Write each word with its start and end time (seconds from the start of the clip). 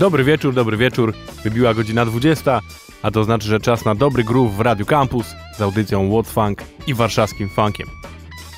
Dobry 0.00 0.24
wieczór, 0.24 0.54
dobry 0.54 0.76
wieczór. 0.76 1.14
Wybiła 1.44 1.74
godzina 1.74 2.06
20, 2.06 2.60
a 3.02 3.10
to 3.10 3.24
znaczy, 3.24 3.48
że 3.48 3.60
czas 3.60 3.84
na 3.84 3.94
dobry 3.94 4.24
groove 4.24 4.56
w 4.56 4.60
Radiu 4.60 4.86
Campus 4.86 5.26
z 5.56 5.60
audycją 5.60 6.10
What 6.10 6.32
Funk 6.32 6.62
i 6.86 6.94
warszawskim 6.94 7.48
funkiem. 7.48 7.86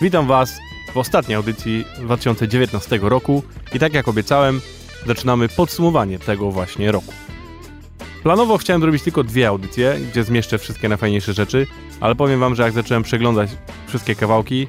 Witam 0.00 0.26
Was 0.26 0.52
w 0.94 0.96
ostatniej 0.96 1.36
audycji 1.36 1.84
2019 1.98 2.98
roku 3.02 3.42
i 3.74 3.78
tak 3.78 3.94
jak 3.94 4.08
obiecałem, 4.08 4.60
zaczynamy 5.06 5.48
podsumowanie 5.48 6.18
tego 6.18 6.50
właśnie 6.50 6.92
roku. 6.92 7.12
Planowo 8.22 8.58
chciałem 8.58 8.82
zrobić 8.82 9.02
tylko 9.02 9.24
dwie 9.24 9.48
audycje, 9.48 9.98
gdzie 10.10 10.24
zmieszczę 10.24 10.58
wszystkie 10.58 10.88
najfajniejsze 10.88 11.32
rzeczy, 11.32 11.66
ale 12.00 12.14
powiem 12.14 12.40
Wam, 12.40 12.54
że 12.54 12.62
jak 12.62 12.72
zacząłem 12.72 13.02
przeglądać 13.02 13.50
wszystkie 13.86 14.14
kawałki, 14.14 14.66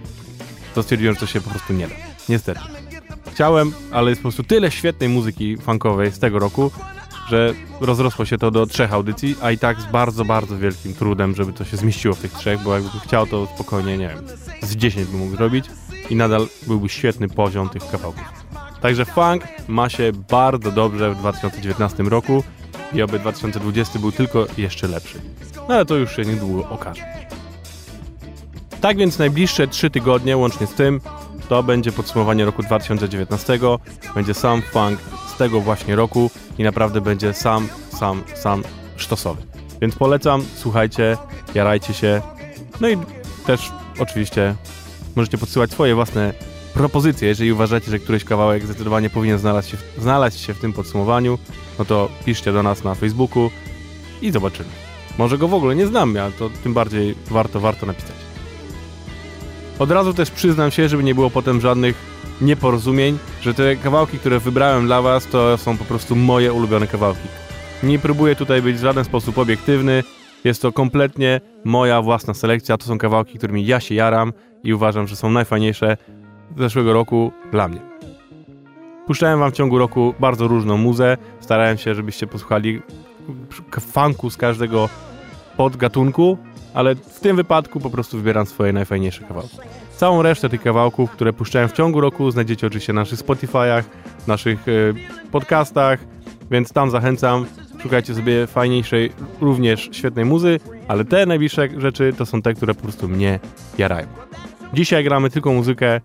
to 0.76 0.84
stwierdziłem, 0.84 1.14
że 1.14 1.20
to 1.20 1.28
się 1.28 1.42
po 1.42 1.50
prostu 1.50 1.74
nie 1.74 1.88
da. 1.88 1.96
Niestety. 2.30 2.83
Chciałem, 3.34 3.72
ale 3.92 4.10
jest 4.10 4.22
po 4.22 4.24
prostu 4.24 4.44
tyle 4.44 4.72
świetnej 4.72 5.10
muzyki 5.10 5.58
funkowej 5.58 6.12
z 6.12 6.20
tego 6.20 6.40
roku, 6.40 6.72
że 7.30 7.54
rozrosło 7.82 8.26
się 8.26 8.38
to 8.38 8.52
do 8.52 8.66
trzech 8.66 8.94
audycji, 8.94 9.36
a 9.42 9.52
i 9.52 9.58
tak 9.58 9.82
z 9.82 9.86
bardzo, 9.86 10.26
bardzo 10.26 10.58
wielkim 10.58 10.94
trudem, 10.94 11.36
żeby 11.36 11.54
to 11.54 11.66
się 11.66 11.78
zmieściło 11.78 12.16
w 12.16 12.20
tych 12.20 12.34
trzech, 12.34 12.64
bo 12.64 12.74
jakbym 12.74 13.00
chciał, 13.00 13.28
to 13.28 13.48
spokojnie, 13.56 13.98
nie 13.98 14.08
wiem, 14.08 14.18
z 14.62 14.76
10 14.76 15.08
bym 15.08 15.20
mógł 15.20 15.36
zrobić 15.36 15.66
i 16.10 16.16
nadal 16.16 16.48
byłby 16.68 16.90
świetny 16.90 17.28
poziom 17.28 17.70
tych 17.70 17.92
kawałków. 17.92 18.24
Także 18.82 19.06
funk 19.06 19.44
ma 19.68 19.90
się 19.90 20.12
bardzo 20.30 20.72
dobrze 20.72 21.12
w 21.12 21.18
2019 21.18 22.04
roku 22.04 22.44
i 22.94 23.02
oby 23.02 23.20
2020 23.20 24.00
był 24.00 24.12
tylko 24.12 24.48
jeszcze 24.58 24.88
lepszy. 24.88 25.22
No 25.56 25.76
ale 25.76 25.86
to 25.86 25.96
już 25.96 26.16
się 26.16 26.22
niedługo 26.22 26.70
okaże. 26.70 27.04
Tak 28.82 28.98
więc 28.98 29.20
najbliższe 29.20 29.68
trzy 29.68 29.90
tygodnie, 29.90 30.38
łącznie 30.38 30.68
z 30.68 30.74
tym, 30.74 31.02
to 31.54 31.64
będzie 31.64 31.92
podsumowanie 31.92 32.46
roku 32.46 32.64
2019. 32.64 33.60
Będzie 34.16 34.34
sam 34.34 34.62
funk 34.62 35.00
z 35.28 35.38
tego 35.38 35.62
właśnie 35.62 35.96
roku 35.96 36.32
i 36.58 36.64
naprawdę 36.64 37.02
będzie 37.02 37.34
sam, 37.34 37.68
sam, 37.90 38.24
sam 38.36 38.64
sztosowy. 38.98 39.42
Więc 39.82 39.96
polecam, 39.96 40.46
słuchajcie, 40.56 41.18
jarajcie 41.56 41.94
się. 41.94 42.22
No 42.82 42.90
i 42.90 42.98
też 43.46 43.72
oczywiście 44.00 44.56
możecie 45.16 45.38
podsyłać 45.38 45.72
swoje 45.72 45.96
własne 45.96 46.34
propozycje. 46.74 47.28
Jeżeli 47.28 47.52
uważacie, 47.52 47.92
że 47.92 48.00
któryś 48.00 48.24
kawałek 48.24 48.66
zdecydowanie 48.66 49.10
powinien 49.10 49.40
znaleźć 49.40 49.70
się, 49.70 49.78
znaleźć 49.98 50.40
się 50.40 50.54
w 50.54 50.60
tym 50.60 50.74
podsumowaniu, 50.74 51.38
no 51.80 51.86
to 51.86 52.10
piszcie 52.26 52.54
do 52.54 52.64
nas 52.64 52.84
na 52.84 52.96
Facebooku 52.96 53.50
i 54.22 54.32
zobaczymy. 54.32 54.70
Może 55.18 55.38
go 55.38 55.48
w 55.48 55.54
ogóle 55.54 55.76
nie 55.76 55.88
znam, 55.88 56.18
ale 56.18 56.32
to 56.32 56.50
tym 56.64 56.74
bardziej 56.74 57.16
warto, 57.30 57.60
warto 57.60 57.86
napisać. 57.86 58.33
Od 59.80 59.92
razu 59.92 60.14
też 60.14 60.32
przyznam 60.32 60.72
się, 60.72 60.90
żeby 60.90 61.04
nie 61.04 61.16
było 61.16 61.30
potem 61.30 61.62
żadnych 61.62 61.96
nieporozumień, 62.42 63.18
że 63.42 63.54
te 63.54 63.76
kawałki, 63.76 64.20
które 64.20 64.40
wybrałem 64.40 64.86
dla 64.86 65.02
Was, 65.02 65.28
to 65.28 65.58
są 65.58 65.78
po 65.78 65.86
prostu 65.86 66.16
moje 66.16 66.54
ulubione 66.54 66.88
kawałki. 66.88 67.28
Nie 67.84 68.00
próbuję 68.00 68.36
tutaj 68.36 68.62
być 68.62 68.78
w 68.78 68.82
żaden 68.82 69.06
sposób 69.06 69.38
obiektywny, 69.38 70.04
jest 70.44 70.62
to 70.62 70.72
kompletnie 70.72 71.42
moja 71.64 72.02
własna 72.02 72.34
selekcja, 72.34 72.78
to 72.78 72.86
są 72.86 72.98
kawałki, 72.98 73.38
którymi 73.38 73.66
ja 73.66 73.80
się 73.80 73.96
jaram 73.96 74.34
i 74.64 74.74
uważam, 74.74 75.08
że 75.08 75.16
są 75.16 75.32
najfajniejsze 75.32 75.98
z 76.58 76.60
zeszłego 76.60 76.94
roku 76.94 77.32
dla 77.52 77.68
mnie. 77.68 77.82
Puszczałem 79.08 79.40
Wam 79.40 79.52
w 79.52 79.56
ciągu 79.56 79.78
roku 79.78 80.14
bardzo 80.20 80.48
różną 80.48 80.78
muzę, 80.78 81.18
starałem 81.40 81.78
się, 81.78 81.96
żebyście 81.96 82.28
posłuchali 82.28 82.82
funku 83.80 84.30
z 84.30 84.38
każdego 84.38 84.90
podgatunku, 85.58 86.38
ale 86.74 86.96
w 86.96 87.20
tym 87.20 87.36
wypadku 87.36 87.80
po 87.80 87.90
prostu 87.90 88.18
wybieram 88.18 88.46
swoje 88.46 88.74
najfajniejsze 88.74 89.24
kawałki. 89.24 89.58
Całą 89.98 90.22
resztę 90.22 90.50
tych 90.50 90.62
kawałków, 90.62 91.12
które 91.12 91.34
puszczałem 91.34 91.70
w 91.70 91.72
ciągu 91.72 92.02
roku, 92.02 92.32
znajdziecie 92.32 92.68
oczywiście 92.68 92.94
na 92.94 93.02
naszych 93.02 93.20
Spotify'ach, 93.20 93.84
naszych 94.28 94.68
y, 94.68 94.94
podcastach, 95.32 96.00
więc 96.52 96.74
tam 96.74 96.92
zachęcam. 96.92 97.46
Szukajcie 97.82 98.16
sobie 98.16 98.48
fajniejszej, 98.48 99.12
również 99.42 99.90
świetnej 99.92 100.26
muzy, 100.26 100.60
ale 100.88 101.06
te 101.06 101.26
najbliższe 101.26 101.70
rzeczy 101.78 102.14
to 102.18 102.26
są 102.26 102.42
te, 102.42 102.54
które 102.54 102.74
po 102.74 102.82
prostu 102.82 103.10
mnie 103.10 103.40
jarają. 103.78 104.08
Dzisiaj 104.74 105.04
gramy 105.04 105.30
tylko 105.30 105.54
muzykę, 105.54 106.02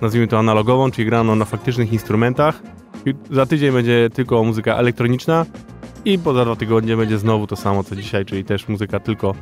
nazwijmy 0.00 0.28
to 0.28 0.38
analogową, 0.38 0.90
czyli 0.90 1.08
graną 1.08 1.36
na 1.36 1.44
faktycznych 1.44 1.92
instrumentach. 1.92 2.62
Za 3.30 3.46
tydzień 3.46 3.72
będzie 3.72 4.10
tylko 4.14 4.44
muzyka 4.44 4.76
elektroniczna 4.76 5.46
i 6.04 6.18
po 6.18 6.34
za 6.34 6.44
dwa 6.44 6.56
tygodnie 6.56 6.96
będzie 6.96 7.18
znowu 7.18 7.46
to 7.46 7.56
samo 7.56 7.84
co 7.84 7.96
dzisiaj, 7.96 8.24
czyli 8.24 8.44
też 8.44 8.68
muzyka 8.68 9.00
tylko 9.00 9.34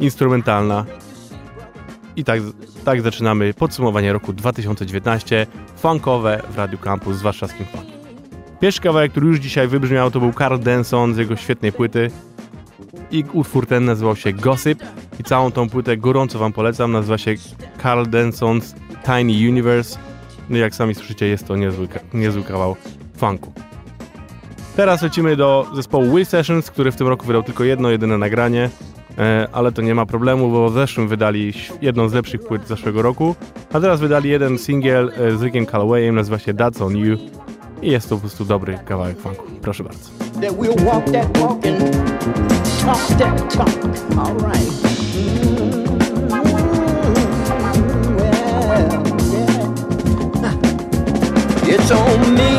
instrumentalna. 0.00 0.84
I 2.16 2.24
tak, 2.24 2.40
tak 2.84 3.02
zaczynamy 3.02 3.54
podsumowanie 3.54 4.12
roku 4.12 4.32
2019, 4.32 5.46
funkowe 5.76 6.42
w 6.50 6.58
Radiu 6.58 6.78
Campus 6.78 7.16
z 7.16 7.22
warszawskim 7.22 7.66
funkiem. 7.66 7.94
Pierwszy 8.60 8.80
kawałek, 8.80 9.10
który 9.10 9.26
już 9.26 9.38
dzisiaj 9.38 9.68
wybrzmiał, 9.68 10.10
to 10.10 10.20
był 10.20 10.32
Carl 10.32 10.58
Denson 10.58 11.14
z 11.14 11.18
jego 11.18 11.36
świetnej 11.36 11.72
płyty. 11.72 12.10
I 13.10 13.24
utwór 13.32 13.66
ten 13.66 13.84
nazywał 13.84 14.16
się 14.16 14.32
Gossip 14.32 14.82
i 15.20 15.24
całą 15.24 15.50
tą 15.50 15.68
płytę 15.68 15.96
gorąco 15.96 16.38
wam 16.38 16.52
polecam. 16.52 16.92
Nazywa 16.92 17.18
się 17.18 17.34
Carl 17.82 18.04
Denson's 18.04 18.74
Tiny 19.04 19.48
Universe. 19.48 19.98
No 20.50 20.56
jak 20.56 20.74
sami 20.74 20.94
słyszycie, 20.94 21.26
jest 21.26 21.46
to 21.46 21.56
niezły, 21.56 21.88
niezły 22.14 22.42
kawał 22.42 22.76
funku. 23.16 23.52
Teraz 24.76 25.02
lecimy 25.02 25.36
do 25.36 25.66
zespołu 25.74 26.14
Will 26.14 26.26
Sessions, 26.26 26.70
który 26.70 26.92
w 26.92 26.96
tym 26.96 27.08
roku 27.08 27.26
wydał 27.26 27.42
tylko 27.42 27.64
jedno, 27.64 27.90
jedyne 27.90 28.18
nagranie. 28.18 28.70
E, 29.18 29.48
ale 29.52 29.72
to 29.72 29.82
nie 29.82 29.94
ma 29.94 30.06
problemu, 30.06 30.50
bo 30.50 30.70
w 30.70 30.74
zeszłym 30.74 31.08
wydali 31.08 31.52
jedną 31.82 32.08
z 32.08 32.12
lepszych 32.12 32.40
płyt 32.40 32.68
zeszłego 32.68 33.02
roku, 33.02 33.34
a 33.72 33.80
teraz 33.80 34.00
wydali 34.00 34.30
jeden 34.30 34.58
singiel 34.58 35.12
e, 35.16 35.36
z 35.36 35.42
Rickiem 35.42 35.66
Callowayem, 35.66 36.14
nazywa 36.14 36.38
się 36.38 36.54
That's 36.54 36.86
On 36.86 36.96
You 36.96 37.18
i 37.82 37.90
jest 37.90 38.08
to 38.08 38.14
po 38.14 38.20
prostu 38.20 38.44
dobry 38.44 38.78
kawałek 38.84 39.20
funku. 39.20 39.44
Proszę 39.62 39.84
bardzo. 39.84 40.10
Mm, 40.34 40.54
yeah. 41.14 41.24
It's 51.66 51.90
on 51.90 52.34
me. 52.34 52.50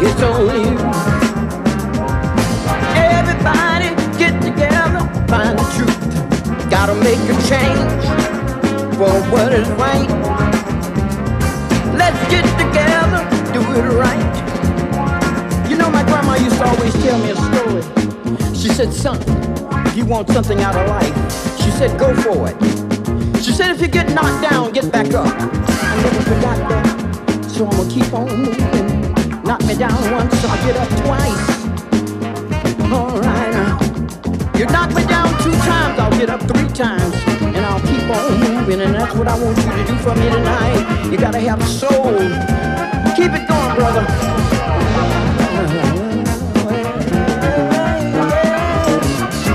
It's 0.00 0.22
on 0.22 1.10
you. 1.10 1.15
Make 7.06 7.30
a 7.30 7.38
change 7.46 8.04
for 8.98 9.12
what 9.30 9.52
is 9.52 9.68
right. 9.78 10.10
Let's 11.94 12.18
get 12.28 12.44
together, 12.58 13.22
do 13.54 13.60
it 13.78 13.86
right. 13.94 15.70
You 15.70 15.76
know, 15.76 15.88
my 15.88 16.02
grandma 16.02 16.34
used 16.34 16.56
to 16.56 16.66
always 16.66 16.92
tell 17.04 17.18
me 17.20 17.30
a 17.30 17.36
story. 17.46 17.82
She 18.56 18.70
said, 18.70 18.92
son, 18.92 19.22
if 19.86 19.96
you 19.96 20.04
want 20.04 20.30
something 20.30 20.58
out 20.58 20.74
of 20.74 20.88
life, 20.88 21.16
she 21.62 21.70
said, 21.70 21.96
go 21.96 22.12
for 22.22 22.48
it. 22.50 22.56
She 23.40 23.52
said, 23.52 23.70
if 23.70 23.80
you 23.80 23.86
get 23.86 24.12
knocked 24.12 24.42
down, 24.50 24.72
get 24.72 24.90
back 24.90 25.14
up. 25.14 25.28
I 25.28 26.02
never 26.02 26.22
forgot 26.22 26.58
that, 26.70 27.44
so 27.48 27.68
I'm 27.68 27.76
gonna 27.76 27.88
keep 27.88 28.12
on 28.12 28.36
moving. 28.36 29.44
Knock 29.44 29.64
me 29.64 29.76
down 29.76 29.94
once, 30.10 30.34
I'll 30.44 30.66
get 30.66 30.76
up 30.76 30.88
twice. 31.04 31.46
All 32.90 33.20
right. 33.20 33.56
You 34.58 34.66
knock 34.66 34.92
me 34.92 35.04
down 35.06 35.28
two 35.44 35.52
times, 35.70 35.95
Get 36.18 36.30
up 36.30 36.40
three 36.40 36.68
times, 36.68 37.14
and 37.42 37.58
I'll 37.58 37.80
keep 37.80 38.08
on 38.08 38.40
moving. 38.40 38.80
And 38.80 38.94
that's 38.94 39.14
what 39.14 39.28
I 39.28 39.38
want 39.38 39.58
you 39.58 39.70
to 39.70 39.84
do 39.86 39.94
for 39.96 40.14
me 40.14 40.30
tonight. 40.30 41.10
You 41.10 41.18
gotta 41.18 41.40
have 41.40 41.60
a 41.60 41.66
soul. 41.66 42.16
Keep 43.16 43.32
it 43.32 43.46
going, 43.46 43.74
brother. 43.76 44.04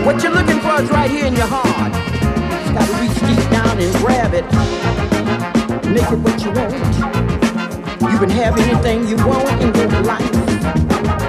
What 0.06 0.22
you're 0.22 0.34
looking 0.34 0.60
for 0.60 0.81
is 0.81 0.90
right 0.92 1.10
here 1.10 1.25
in 1.25 1.36
your 1.36 1.48
heart. 1.48 1.94
Just 1.94 2.74
gotta 2.75 2.94
reach 3.02 3.19
deep 3.28 3.50
down 3.50 3.80
and 3.80 3.96
grab 3.96 4.34
it. 4.34 4.46
Make 5.90 6.12
it 6.12 6.19
what 6.19 6.44
you 6.44 6.52
want. 6.52 6.74
You 8.12 8.19
can 8.19 8.30
have 8.30 8.57
anything 8.60 9.07
you 9.07 9.18
want 9.25 9.62
in 9.62 9.74
your 9.74 10.02
life. 10.04 10.31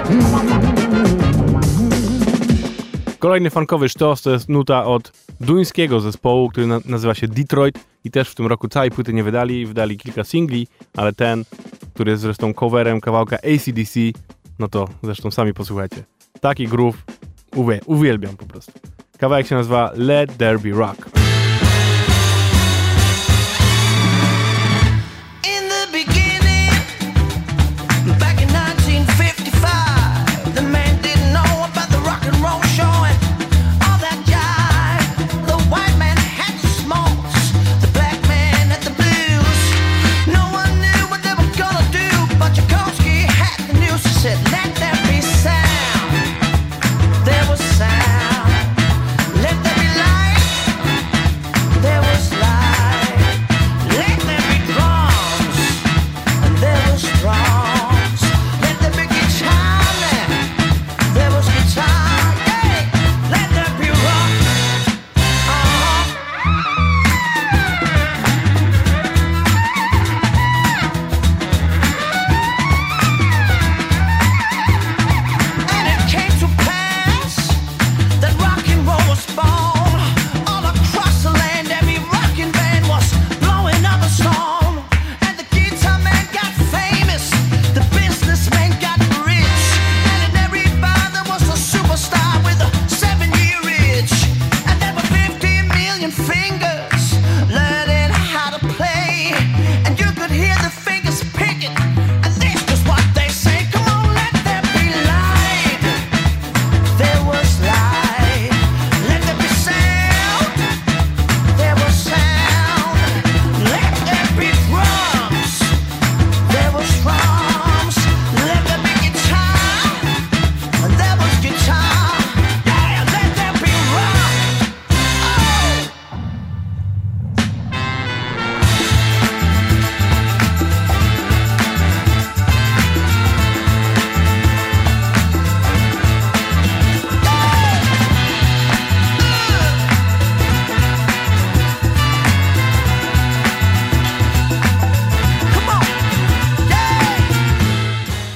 Mm-hmm. 0.09 0.63
Kolejny 3.19 3.49
funkowy 3.49 3.89
sztos 3.89 4.21
to 4.21 4.31
jest 4.31 4.49
nuta 4.49 4.85
od 4.85 5.11
duńskiego 5.43 5.99
zespołu, 5.99 6.49
który 6.49 6.67
na 6.67 6.79
nazywa 6.85 7.13
się 7.13 7.27
Detroit 7.27 7.79
i 8.03 8.11
też 8.11 8.29
w 8.29 8.35
tym 8.35 8.47
roku 8.47 8.67
całej 8.67 8.91
płyty 8.91 9.13
nie 9.13 9.23
wydali, 9.23 9.65
wydali 9.65 9.97
kilka 9.97 10.23
singli, 10.23 10.67
ale 10.97 11.13
ten, 11.13 11.43
który 11.93 12.11
jest 12.11 12.21
zresztą 12.23 12.53
coverem 12.53 13.01
kawałka 13.01 13.37
ACDC, 13.37 13.99
no 14.59 14.67
to 14.67 14.87
zresztą 15.03 15.31
sami 15.31 15.53
posłuchajcie. 15.53 16.03
Taki 16.41 16.67
groove 16.67 16.97
uwie 17.55 17.79
uwielbiam 17.85 18.37
po 18.37 18.45
prostu. 18.45 18.71
Kawałek 19.17 19.47
się 19.47 19.55
nazywa 19.55 19.91
Let 19.95 20.37
There 20.37 20.59
Be 20.59 20.69
Rock. 20.69 21.09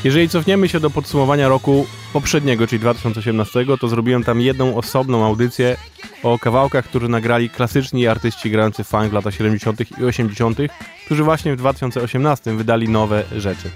Jeżeli 0.07 0.29
cofniemy 0.29 0.69
się 0.69 0.79
do 0.79 0.89
podsumowania 0.89 1.47
roku 1.47 1.87
poprzedniego, 2.13 2.67
czyli 2.67 2.79
2018, 2.79 3.65
to 3.79 3.87
zrobiłem 3.87 4.23
tam 4.23 4.41
jedną 4.41 4.77
osobną 4.77 5.25
audycję 5.25 5.77
o 6.23 6.39
kawałkach, 6.39 6.85
które 6.85 7.07
nagrali 7.07 7.49
klasyczni 7.49 8.07
artyści 8.07 8.51
grający 8.51 8.83
funk 8.83 9.09
w 9.09 9.13
latach 9.13 9.33
70. 9.33 9.99
i 9.99 10.05
80., 10.05 10.57
którzy 11.05 11.23
właśnie 11.23 11.53
w 11.53 11.57
2018 11.57 12.53
wydali 12.55 12.89
nowe 12.89 13.23
rzeczy. 13.37 13.69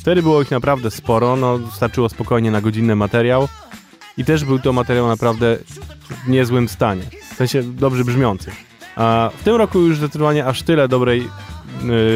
Wtedy 0.00 0.22
było 0.22 0.42
ich 0.42 0.50
naprawdę 0.50 0.90
sporo, 0.90 1.36
no 1.36 1.58
starczyło 1.72 2.08
spokojnie 2.08 2.50
na 2.50 2.60
godzinny 2.60 2.96
materiał 2.96 3.48
i 4.16 4.24
też 4.24 4.44
był 4.44 4.58
to 4.58 4.72
materiał 4.72 5.08
naprawdę 5.08 5.58
w 6.24 6.28
niezłym 6.28 6.68
stanie, 6.68 7.02
w 7.32 7.34
sensie 7.36 7.62
dobrze 7.62 8.04
brzmiący. 8.04 8.50
A 8.96 9.30
w 9.36 9.42
tym 9.42 9.56
roku 9.56 9.80
już 9.80 9.96
zdecydowanie 9.96 10.46
aż 10.46 10.62
tyle 10.62 10.88
dobrej 10.88 11.28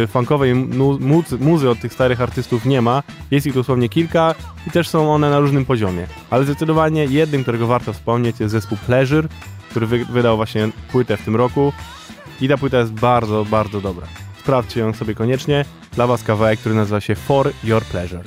funkowej 0.09 0.55
mu- 0.55 0.99
muzy, 0.99 1.39
muzy 1.39 1.71
od 1.71 1.81
tych 1.81 1.93
starych 1.93 2.21
artystów 2.21 2.65
nie 2.65 2.83
ma. 2.83 3.03
Jest 3.31 3.47
ich 3.47 3.55
dosłownie 3.55 3.89
kilka 3.89 4.35
i 4.67 4.71
też 4.71 4.89
są 4.89 5.15
one 5.15 5.31
na 5.31 5.39
różnym 5.41 5.65
poziomie. 5.65 6.07
Ale 6.31 6.45
zdecydowanie 6.45 7.05
jednym, 7.05 7.43
którego 7.43 7.67
warto 7.67 7.93
wspomnieć 7.93 8.41
jest 8.41 8.53
zespół 8.53 8.79
Pleasure, 8.87 9.29
który 9.71 9.87
wy, 9.87 10.05
wydał 10.05 10.37
właśnie 10.37 10.69
płytę 10.93 11.17
w 11.17 11.25
tym 11.25 11.37
roku. 11.37 11.73
I 12.41 12.49
ta 12.49 12.59
płyta 12.59 12.79
jest 12.79 12.93
bardzo, 12.93 13.45
bardzo 13.45 13.81
dobra. 13.81 14.07
Sprawdźcie 14.41 14.81
ją 14.81 14.93
sobie 14.93 15.15
koniecznie. 15.15 15.65
Dla 15.93 16.07
was 16.07 16.23
kawałek, 16.23 16.61
który 16.61 16.75
nazywa 16.75 17.01
się 17.01 17.15
For 17.15 17.51
Your 17.65 17.83
Pleasure. 17.83 18.23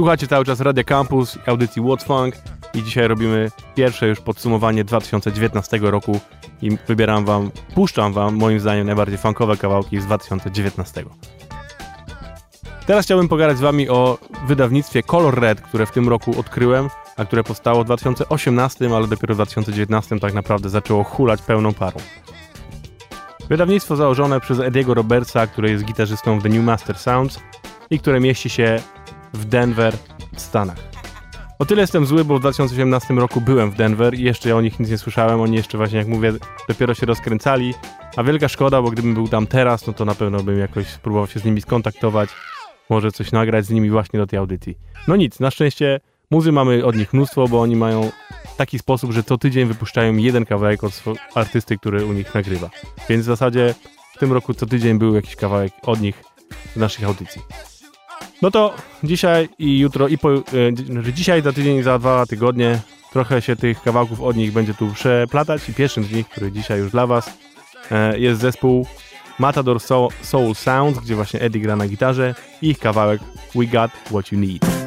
Słuchacie 0.00 0.26
cały 0.26 0.44
czas 0.44 0.60
Radia 0.60 0.84
Campus 0.84 1.38
audycji 1.46 1.82
What's 1.82 2.04
Funk 2.04 2.34
i 2.74 2.82
dzisiaj 2.82 3.08
robimy 3.08 3.50
pierwsze 3.74 4.08
już 4.08 4.20
podsumowanie 4.20 4.84
2019 4.84 5.78
roku 5.82 6.20
i 6.62 6.70
wybieram 6.88 7.24
wam, 7.24 7.50
puszczam 7.74 8.12
wam 8.12 8.36
moim 8.36 8.60
zdaniem 8.60 8.86
najbardziej 8.86 9.18
funkowe 9.18 9.56
kawałki 9.56 10.00
z 10.00 10.06
2019. 10.06 11.04
Teraz 12.86 13.04
chciałbym 13.04 13.28
pogadać 13.28 13.56
z 13.56 13.60
wami 13.60 13.88
o 13.88 14.18
wydawnictwie 14.46 15.02
Color 15.02 15.40
Red, 15.40 15.60
które 15.60 15.86
w 15.86 15.90
tym 15.90 16.08
roku 16.08 16.40
odkryłem, 16.40 16.88
a 17.16 17.24
które 17.24 17.44
powstało 17.44 17.82
w 17.82 17.86
2018, 17.86 18.96
ale 18.96 19.06
dopiero 19.06 19.34
w 19.34 19.36
2019 19.36 20.20
tak 20.20 20.34
naprawdę 20.34 20.70
zaczęło 20.70 21.04
hulać 21.04 21.42
pełną 21.42 21.74
parą. 21.74 22.00
Wydawnictwo 23.48 23.96
założone 23.96 24.40
przez 24.40 24.60
Ediego 24.60 24.94
Robertsa, 24.94 25.46
który 25.46 25.70
jest 25.70 25.84
gitarzystą 25.84 26.38
w 26.38 26.42
The 26.42 26.48
New 26.48 26.64
Master 26.64 26.98
Sounds 26.98 27.40
i 27.90 27.98
które 27.98 28.20
mieści 28.20 28.50
się 28.50 28.80
w 29.32 29.44
Denver 29.44 29.96
w 30.34 30.40
Stanach. 30.40 30.90
O 31.58 31.64
tyle 31.64 31.80
jestem 31.80 32.06
zły, 32.06 32.24
bo 32.24 32.36
w 32.36 32.40
2018 32.40 33.14
roku 33.14 33.40
byłem 33.40 33.70
w 33.70 33.76
Denver 33.76 34.14
i 34.14 34.22
jeszcze 34.22 34.56
o 34.56 34.60
nich 34.60 34.80
nic 34.80 34.90
nie 34.90 34.98
słyszałem. 34.98 35.40
Oni 35.40 35.56
jeszcze 35.56 35.78
właśnie, 35.78 35.98
jak 35.98 36.08
mówię, 36.08 36.32
dopiero 36.68 36.94
się 36.94 37.06
rozkręcali. 37.06 37.74
A 38.16 38.22
wielka 38.22 38.48
szkoda, 38.48 38.82
bo 38.82 38.90
gdybym 38.90 39.14
był 39.14 39.28
tam 39.28 39.46
teraz, 39.46 39.86
no 39.86 39.92
to 39.92 40.04
na 40.04 40.14
pewno 40.14 40.42
bym 40.42 40.58
jakoś 40.58 40.86
spróbował 40.86 41.26
się 41.26 41.40
z 41.40 41.44
nimi 41.44 41.60
skontaktować. 41.60 42.30
Może 42.90 43.12
coś 43.12 43.32
nagrać 43.32 43.66
z 43.66 43.70
nimi 43.70 43.90
właśnie 43.90 44.18
do 44.18 44.26
tej 44.26 44.38
audycji. 44.38 44.78
No 45.08 45.16
nic, 45.16 45.40
na 45.40 45.50
szczęście 45.50 46.00
muzy 46.30 46.52
mamy 46.52 46.84
od 46.84 46.96
nich 46.96 47.12
mnóstwo, 47.12 47.48
bo 47.48 47.60
oni 47.60 47.76
mają 47.76 48.10
taki 48.56 48.78
sposób, 48.78 49.12
że 49.12 49.22
co 49.22 49.38
tydzień 49.38 49.68
wypuszczają 49.68 50.16
jeden 50.16 50.44
kawałek 50.44 50.84
od 50.84 51.02
artysty, 51.34 51.78
który 51.78 52.06
u 52.06 52.12
nich 52.12 52.34
nagrywa. 52.34 52.70
Więc 53.08 53.22
w 53.22 53.26
zasadzie 53.26 53.74
w 54.14 54.18
tym 54.18 54.32
roku 54.32 54.54
co 54.54 54.66
tydzień 54.66 54.98
był 54.98 55.14
jakiś 55.14 55.36
kawałek 55.36 55.72
od 55.82 56.00
nich 56.00 56.22
w 56.72 56.76
naszych 56.76 57.04
audycji. 57.04 57.42
No 58.42 58.50
to 58.50 58.74
dzisiaj 59.04 59.48
i 59.58 59.78
jutro, 59.78 60.08
i 60.08 60.18
po, 60.18 60.32
e, 60.32 60.40
dzi- 60.72 61.12
dzisiaj, 61.14 61.42
za 61.42 61.52
tydzień, 61.52 61.82
za 61.82 61.98
dwa 61.98 62.26
tygodnie 62.26 62.80
trochę 63.12 63.42
się 63.42 63.56
tych 63.56 63.82
kawałków 63.82 64.20
od 64.20 64.36
nich 64.36 64.52
będzie 64.52 64.74
tu 64.74 64.92
przeplatać 64.94 65.68
i 65.68 65.74
pierwszym 65.74 66.04
z 66.04 66.12
nich, 66.12 66.28
który 66.28 66.52
dzisiaj 66.52 66.78
już 66.78 66.90
dla 66.90 67.06
Was 67.06 67.38
e, 67.90 68.18
jest 68.18 68.40
zespół 68.40 68.86
Matador 69.38 69.80
Soul, 69.80 70.08
Soul 70.22 70.54
Sounds, 70.54 70.98
gdzie 71.00 71.14
właśnie 71.14 71.40
Eddie 71.40 71.60
gra 71.62 71.76
na 71.76 71.88
gitarze 71.88 72.34
i 72.62 72.68
ich 72.70 72.78
kawałek 72.78 73.20
We 73.54 73.66
Got 73.66 73.90
What 74.10 74.32
You 74.32 74.38
Need. 74.38 74.79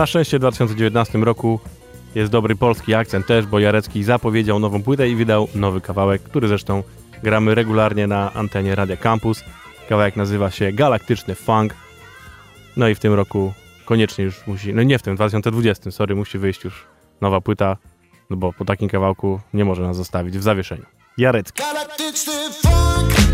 Na 0.00 0.06
szczęście 0.06 0.36
w 0.36 0.40
2019 0.40 1.18
roku 1.18 1.60
jest 2.14 2.32
dobry 2.32 2.56
polski 2.56 2.94
akcent 2.94 3.26
też, 3.26 3.46
bo 3.46 3.58
Jarecki 3.58 4.04
zapowiedział 4.04 4.58
nową 4.58 4.82
płytę 4.82 5.08
i 5.08 5.16
wydał 5.16 5.48
nowy 5.54 5.80
kawałek, 5.80 6.22
który 6.22 6.48
zresztą 6.48 6.82
gramy 7.22 7.54
regularnie 7.54 8.06
na 8.06 8.32
antenie 8.32 8.74
Radia 8.74 8.96
Campus. 8.96 9.44
Kawałek 9.88 10.16
nazywa 10.16 10.50
się 10.50 10.72
Galaktyczny 10.72 11.34
Funk. 11.34 11.74
No 12.76 12.88
i 12.88 12.94
w 12.94 13.00
tym 13.00 13.14
roku 13.14 13.52
koniecznie 13.84 14.24
już 14.24 14.46
musi, 14.46 14.74
no 14.74 14.82
nie 14.82 14.98
w 14.98 15.02
tym, 15.02 15.14
w 15.14 15.16
2020, 15.16 15.90
sorry, 15.90 16.14
musi 16.14 16.38
wyjść 16.38 16.64
już 16.64 16.86
nowa 17.20 17.40
płyta, 17.40 17.76
no 18.30 18.36
bo 18.36 18.52
po 18.52 18.64
takim 18.64 18.88
kawałku 18.88 19.40
nie 19.54 19.64
może 19.64 19.82
nas 19.82 19.96
zostawić 19.96 20.38
w 20.38 20.42
zawieszeniu. 20.42 20.84
Jarecki. 21.18 21.62
Galaktyczny 21.62 22.34
funk 22.62 23.29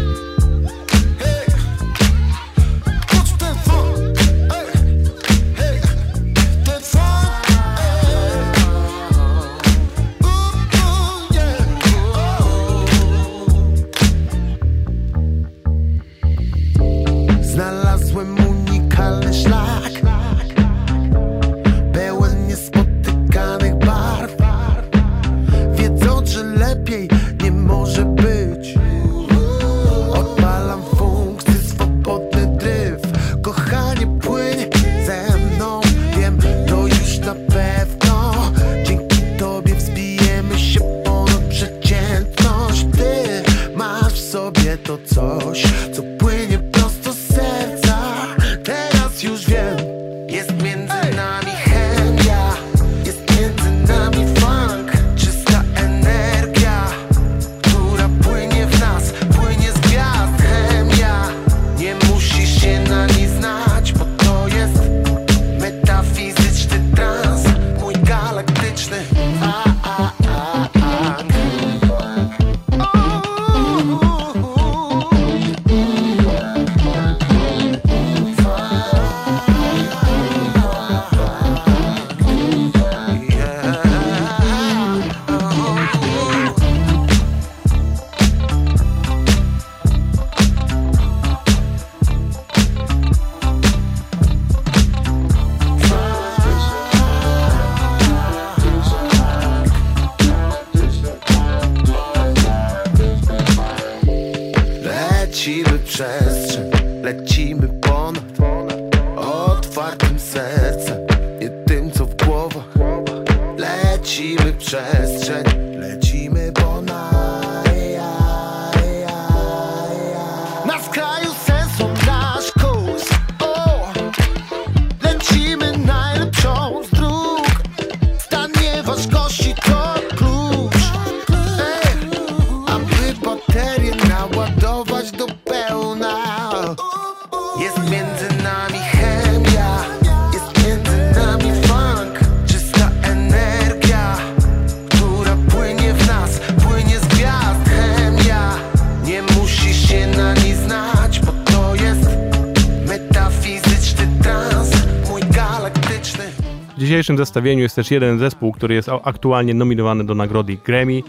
dzisiejszym 157.07 157.27
zestawieniu 157.27 157.63
jest 157.63 157.77
też 157.77 157.91
jeden 157.91 158.19
zespół, 158.19 158.53
który 158.53 158.75
jest 158.75 158.89
aktualnie 159.05 159.55
nominowany 159.55 160.05
do 160.05 160.15
nagrody 160.15 160.57
Grammy. 160.65 161.03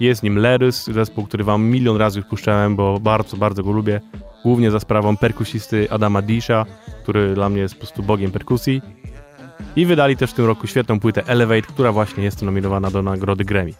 Jest 0.00 0.22
nim 0.22 0.38
Lerus, 0.38 0.86
zespół, 0.86 1.24
który 1.24 1.44
wam 1.44 1.64
milion 1.64 1.96
razy 1.96 2.18
już 2.18 2.28
puszczałem, 2.28 2.76
bo 2.76 3.00
bardzo, 3.00 3.36
bardzo 3.36 3.62
go 3.62 3.72
lubię. 3.72 4.00
Głównie 4.42 4.70
za 4.70 4.80
sprawą 4.80 5.16
perkusisty 5.16 5.90
Adama 5.90 6.22
Disha, 6.22 6.66
który 7.02 7.34
dla 7.34 7.48
mnie 7.48 7.60
jest 7.60 7.74
po 7.74 7.80
prostu 7.80 8.02
bogiem 8.02 8.30
perkusji. 8.30 8.82
I 9.76 9.86
wydali 9.86 10.16
też 10.16 10.30
w 10.30 10.34
tym 10.34 10.46
roku 10.46 10.66
świetną 10.66 11.00
płytę 11.00 11.26
Elevate, 11.26 11.62
która 11.62 11.92
właśnie 11.92 12.24
jest 12.24 12.42
nominowana 12.42 12.90
do 12.90 13.02
nagrody 13.02 13.44
Grammy. 13.44 13.74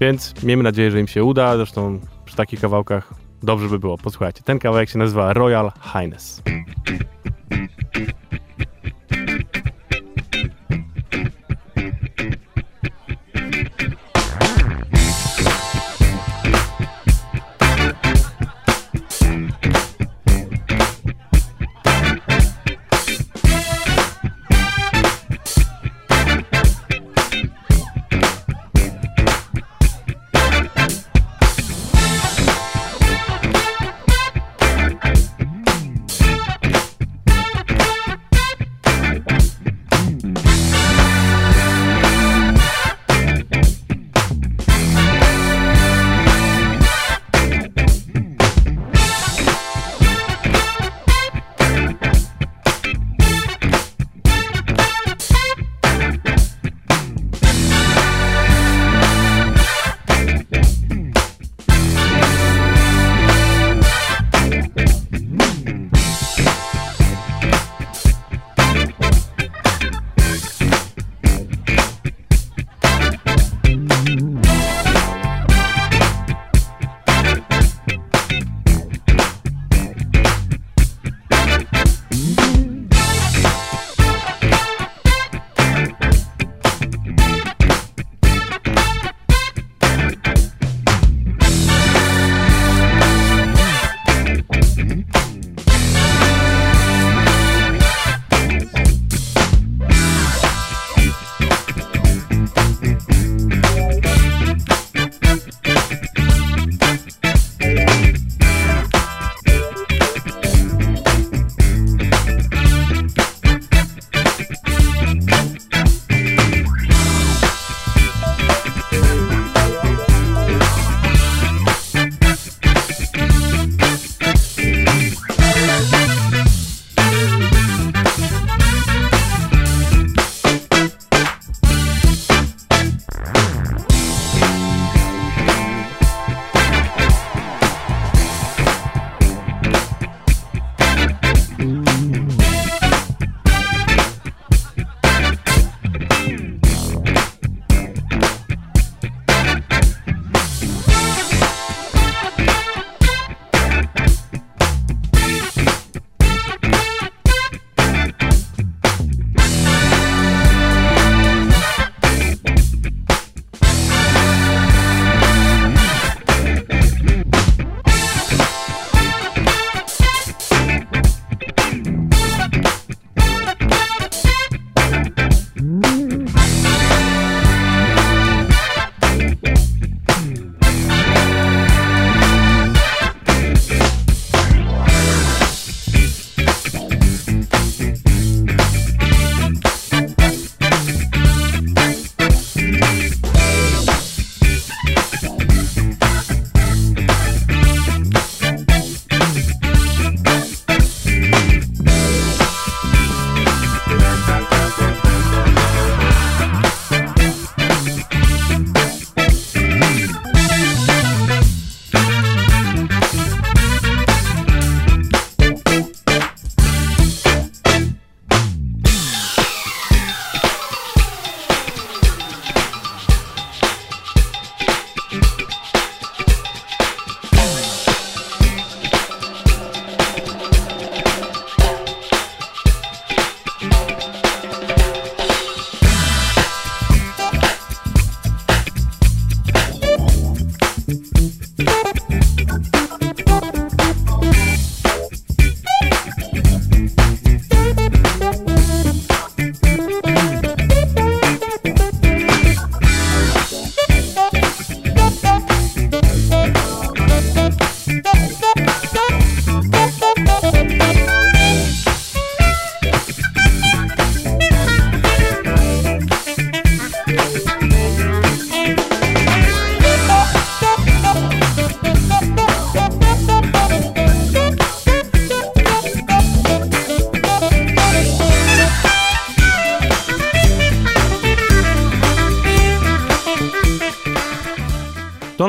Więc 0.00 0.42
miejmy 0.42 0.62
nadzieję, 0.62 0.90
że 0.90 1.00
im 1.00 1.08
się 1.08 1.24
uda. 1.24 1.56
Zresztą 1.56 2.00
przy 2.24 2.36
takich 2.36 2.60
kawałkach 2.60 3.14
dobrze 3.42 3.68
by 3.68 3.78
było. 3.78 3.98
Posłuchajcie, 3.98 4.42
ten 4.42 4.58
kawałek 4.58 4.90
się 4.90 4.98
nazywa 4.98 5.32
Royal 5.32 5.72
Highness. 5.92 6.42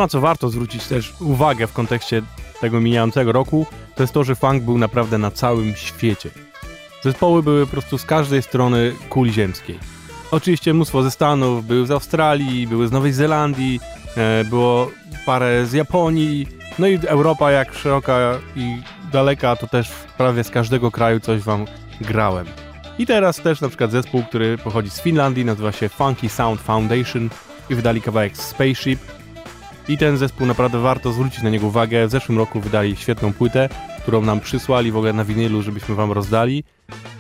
Co 0.10 0.22
warto 0.22 0.50
zwrócić 0.50 0.88
też 0.88 1.14
uwagę 1.20 1.68
w 1.68 1.74
kontekście 1.74 2.22
tego 2.62 2.82
mijającego 2.82 3.32
roku, 3.32 3.66
to 3.96 4.04
jest 4.04 4.14
to, 4.14 4.24
że 4.24 4.36
funk 4.36 4.64
był 4.64 4.78
naprawdę 4.78 5.18
na 5.18 5.32
całym 5.32 5.76
świecie. 5.76 6.30
Zespoły 7.04 7.44
były 7.44 7.66
po 7.66 7.72
prostu 7.72 7.98
z 7.98 8.06
każdej 8.06 8.42
strony 8.42 8.96
kuli 9.10 9.34
ziemskiej. 9.34 9.80
Oczywiście 10.32 10.74
mnóstwo 10.74 11.04
ze 11.04 11.12
Stanów, 11.12 11.66
były 11.66 11.88
z 11.88 11.92
Australii, 11.92 12.68
były 12.68 12.88
z 12.88 12.92
Nowej 12.92 13.14
Zelandii, 13.14 13.80
e, 14.18 14.44
było 14.44 14.92
parę 15.26 15.66
z 15.66 15.74
Japonii, 15.74 16.48
no 16.80 16.88
i 16.88 17.00
Europa 17.08 17.52
jak 17.52 17.74
szeroka 17.74 18.40
i 18.56 18.82
daleka, 19.12 19.56
to 19.56 19.68
też 19.68 19.92
prawie 20.18 20.44
z 20.44 20.50
każdego 20.50 20.92
kraju 20.92 21.20
coś 21.20 21.42
wam 21.42 21.66
grałem. 22.02 22.46
I 23.00 23.06
teraz 23.06 23.38
też 23.38 23.62
na 23.62 23.68
przykład 23.68 23.92
zespół, 23.92 24.24
który 24.24 24.58
pochodzi 24.58 24.90
z 24.90 25.02
Finlandii, 25.02 25.46
nazywa 25.46 25.72
się 25.72 25.90
Funky 25.90 26.30
Sound 26.30 26.62
Foundation 26.62 27.30
i 27.70 27.76
wydali 27.76 28.02
kawałek 28.02 28.38
Spaceship. 28.38 29.00
I 29.90 29.98
ten 29.98 30.18
zespół 30.18 30.48
naprawdę 30.48 30.80
warto 30.80 31.12
zwrócić 31.12 31.42
na 31.42 31.50
niego 31.50 31.68
uwagę. 31.68 32.08
W 32.08 32.12
zeszłym 32.12 32.38
roku 32.38 32.60
wydali 32.60 32.96
świetną 32.96 33.34
płytę, 33.34 33.70
którą 34.02 34.22
nam 34.22 34.40
przysłali 34.40 34.92
w 34.92 34.98
ogóle 34.98 35.14
na 35.14 35.24
winylu, 35.24 35.62
żebyśmy 35.62 35.96
wam 35.96 36.12
rozdali. 36.12 36.64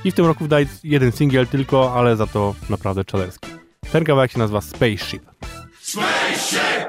I 0.03 0.12
w 0.12 0.15
tym 0.15 0.25
roku 0.25 0.43
wydali 0.43 0.67
jeden 0.84 1.12
singiel 1.12 1.47
tylko, 1.47 1.93
ale 1.93 2.15
za 2.15 2.27
to 2.27 2.55
naprawdę 2.69 3.05
czalerski. 3.05 3.49
Ten 3.91 4.03
kawałek 4.03 4.32
się 4.32 4.39
nazywa 4.39 4.62
Spaceship. 4.62 5.23
may 5.95 6.88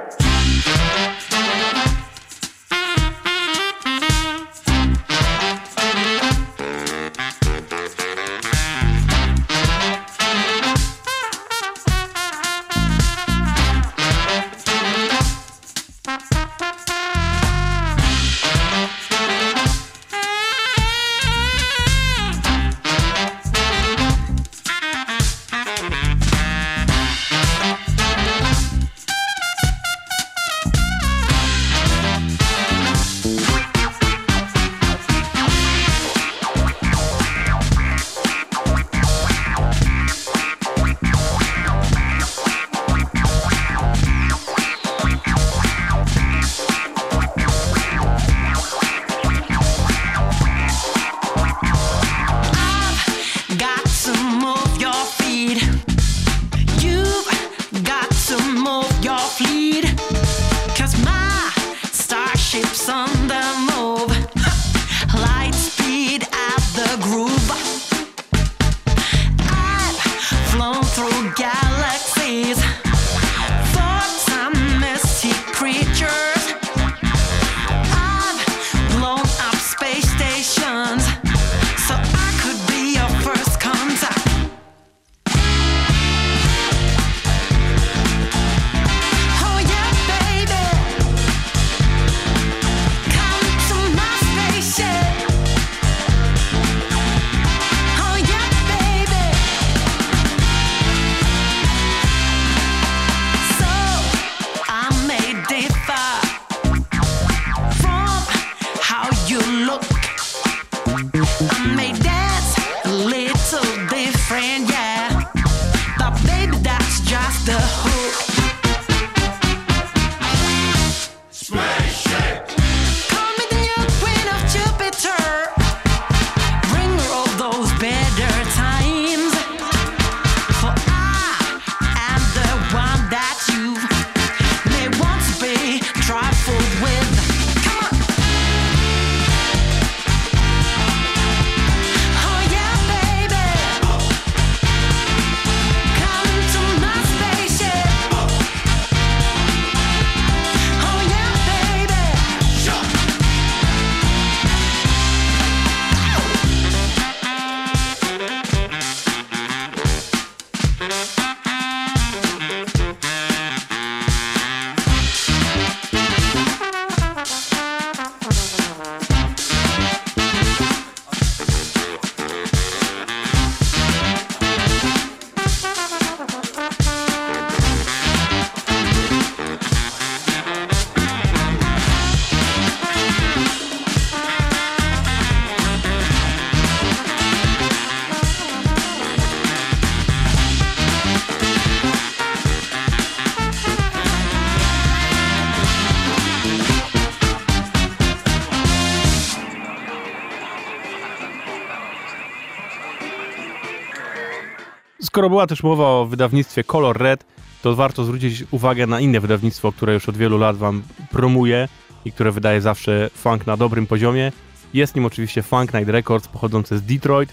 Skoro 205.20 205.30
była 205.30 205.46
też 205.46 205.62
mowa 205.62 205.84
o 205.84 206.06
wydawnictwie 206.06 206.64
Color 206.64 206.98
Red, 206.98 207.24
to 207.62 207.76
warto 207.76 208.04
zwrócić 208.04 208.44
uwagę 208.50 208.86
na 208.86 209.00
inne 209.00 209.20
wydawnictwo, 209.20 209.72
które 209.72 209.94
już 209.94 210.08
od 210.08 210.16
wielu 210.16 210.38
lat 210.38 210.56
wam 210.56 210.82
promuje 211.10 211.68
i 212.04 212.12
które 212.12 212.32
wydaje 212.32 212.60
zawsze 212.60 213.10
funk 213.14 213.46
na 213.46 213.56
dobrym 213.56 213.86
poziomie. 213.86 214.32
Jest 214.74 214.94
nim 214.94 215.04
oczywiście 215.04 215.42
Funk 215.42 215.74
Night 215.74 215.88
Records 215.88 216.28
pochodzące 216.28 216.78
z 216.78 216.82
Detroit, 216.82 217.32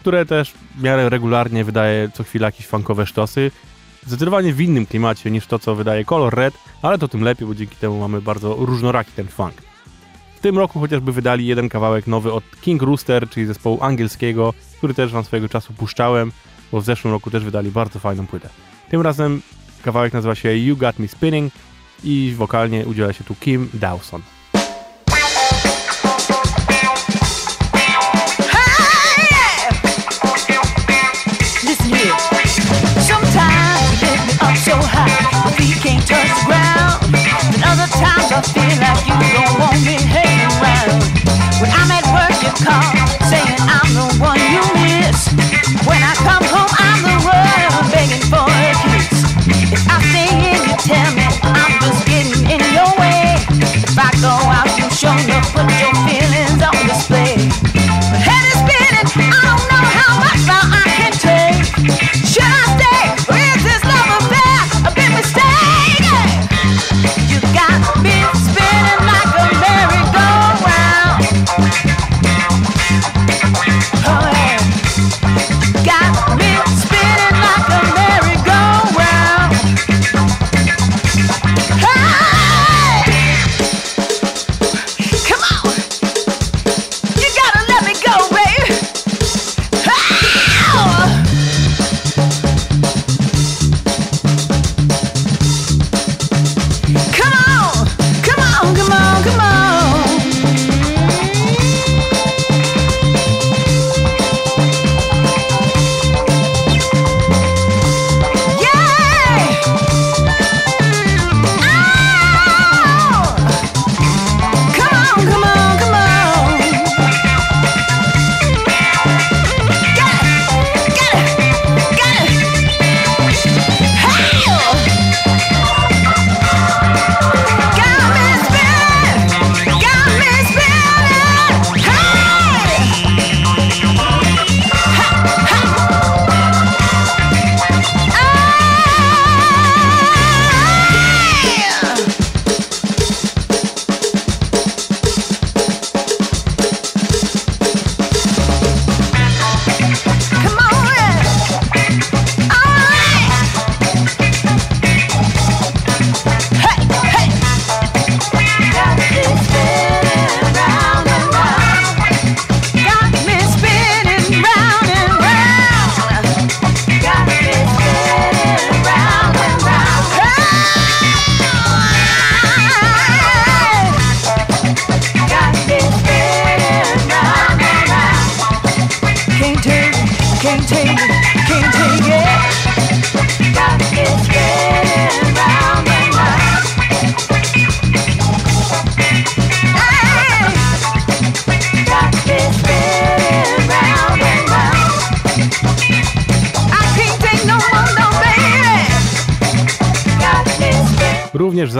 które 0.00 0.26
też 0.26 0.50
w 0.50 0.82
miarę 0.82 1.08
regularnie 1.08 1.64
wydaje 1.64 2.10
co 2.14 2.24
chwila 2.24 2.48
jakieś 2.48 2.66
funkowe 2.66 3.06
sztosy. 3.06 3.50
Zdecydowanie 4.06 4.52
w 4.52 4.60
innym 4.60 4.86
klimacie 4.86 5.30
niż 5.30 5.46
to, 5.46 5.58
co 5.58 5.74
wydaje 5.74 6.04
Color 6.04 6.34
Red, 6.34 6.54
ale 6.82 6.98
to 6.98 7.08
tym 7.08 7.22
lepiej, 7.22 7.48
bo 7.48 7.54
dzięki 7.54 7.76
temu 7.76 8.00
mamy 8.00 8.22
bardzo 8.22 8.54
różnoraki 8.54 9.12
ten 9.16 9.28
funk. 9.28 9.54
W 10.36 10.40
tym 10.40 10.58
roku 10.58 10.80
chociażby 10.80 11.12
wydali 11.12 11.46
jeden 11.46 11.68
kawałek 11.68 12.06
nowy 12.06 12.32
od 12.32 12.44
King 12.60 12.82
Rooster, 12.82 13.28
czyli 13.28 13.46
zespołu 13.46 13.78
angielskiego, 13.82 14.54
który 14.78 14.94
też 14.94 15.12
wam 15.12 15.24
swojego 15.24 15.48
czasu 15.48 15.72
puszczałem, 15.72 16.32
bo 16.72 16.80
w 16.80 16.84
zeszłym 16.84 17.12
roku 17.12 17.30
też 17.30 17.44
wydali 17.44 17.70
bardzo 17.70 17.98
fajną 17.98 18.26
płytę. 18.26 18.48
Tym 18.90 19.00
razem 19.00 19.42
kawałek 19.82 20.12
nazywa 20.12 20.34
się 20.34 20.56
You 20.56 20.76
Got 20.76 20.98
Me 20.98 21.08
Spinning 21.08 21.52
i 22.04 22.34
wokalnie 22.36 22.86
udziela 22.86 23.12
się 23.12 23.24
tu 23.24 23.34
Kim 23.34 23.68
Dawson. 23.74 24.22
When 45.86 46.02
I 46.02 46.14
come 46.14 46.53
show 55.04 55.12
me 55.26 55.33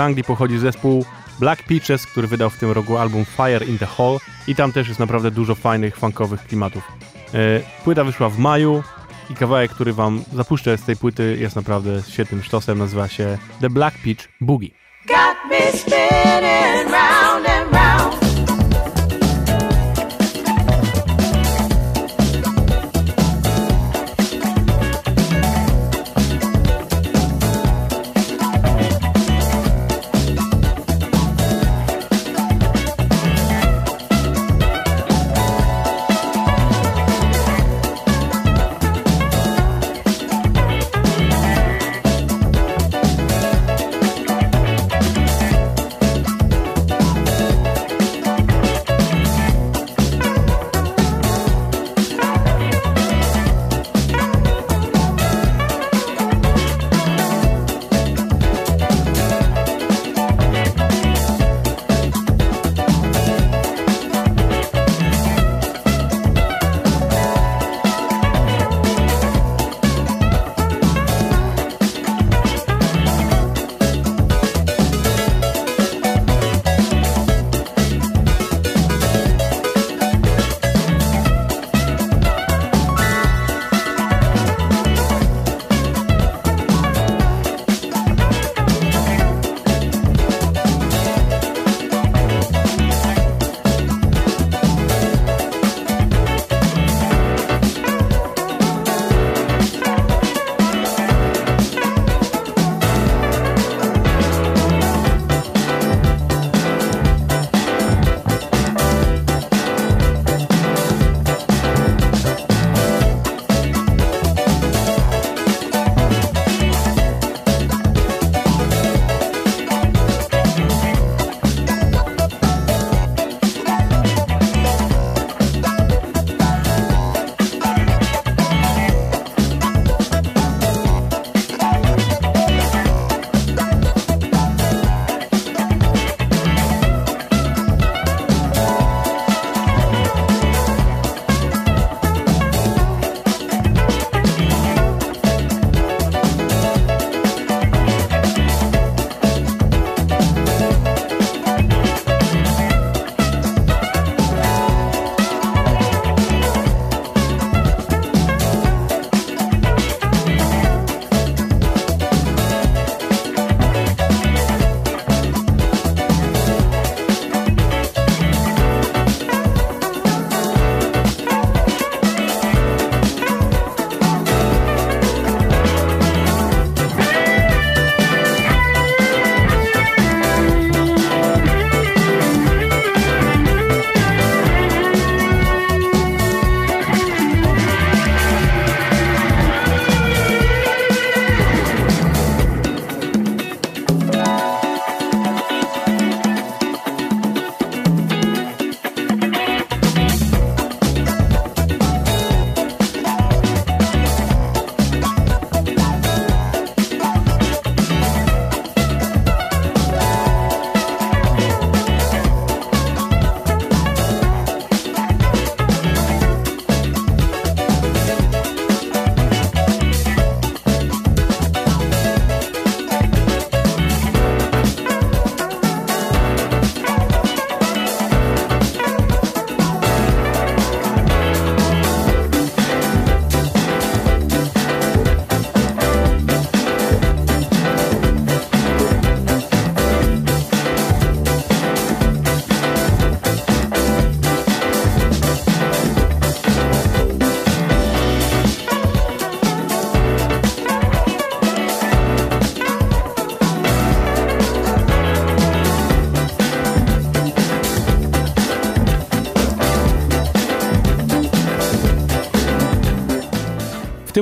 Anglii 0.04 0.24
pochodzi 0.24 0.58
zespół 0.58 1.04
Black 1.40 1.62
Peaches, 1.62 2.06
który 2.06 2.26
wydał 2.28 2.50
w 2.50 2.58
tym 2.58 2.70
roku 2.70 2.98
album 2.98 3.24
Fire 3.24 3.64
in 3.66 3.78
the 3.78 3.86
Hall 3.86 4.18
i 4.46 4.54
tam 4.54 4.72
też 4.72 4.88
jest 4.88 5.00
naprawdę 5.00 5.30
dużo 5.30 5.54
fajnych, 5.54 5.96
funkowych 5.96 6.46
klimatów. 6.46 6.82
E, 7.34 7.38
Płyta 7.84 8.04
wyszła 8.04 8.28
w 8.28 8.38
maju 8.38 8.82
i 9.30 9.34
kawałek, 9.34 9.70
który 9.70 9.92
wam 9.92 10.22
zapuszczę 10.32 10.78
z 10.78 10.82
tej 10.82 10.96
płyty 10.96 11.36
jest 11.40 11.56
naprawdę 11.56 12.02
świetnym 12.08 12.42
sztosem, 12.42 12.78
nazywa 12.78 13.08
się 13.08 13.38
The 13.60 13.70
Black 13.70 13.96
Peach 14.04 14.28
Boogie. 14.40 14.70
got 15.08 15.36
me 15.50 15.72
spinning 15.78 16.90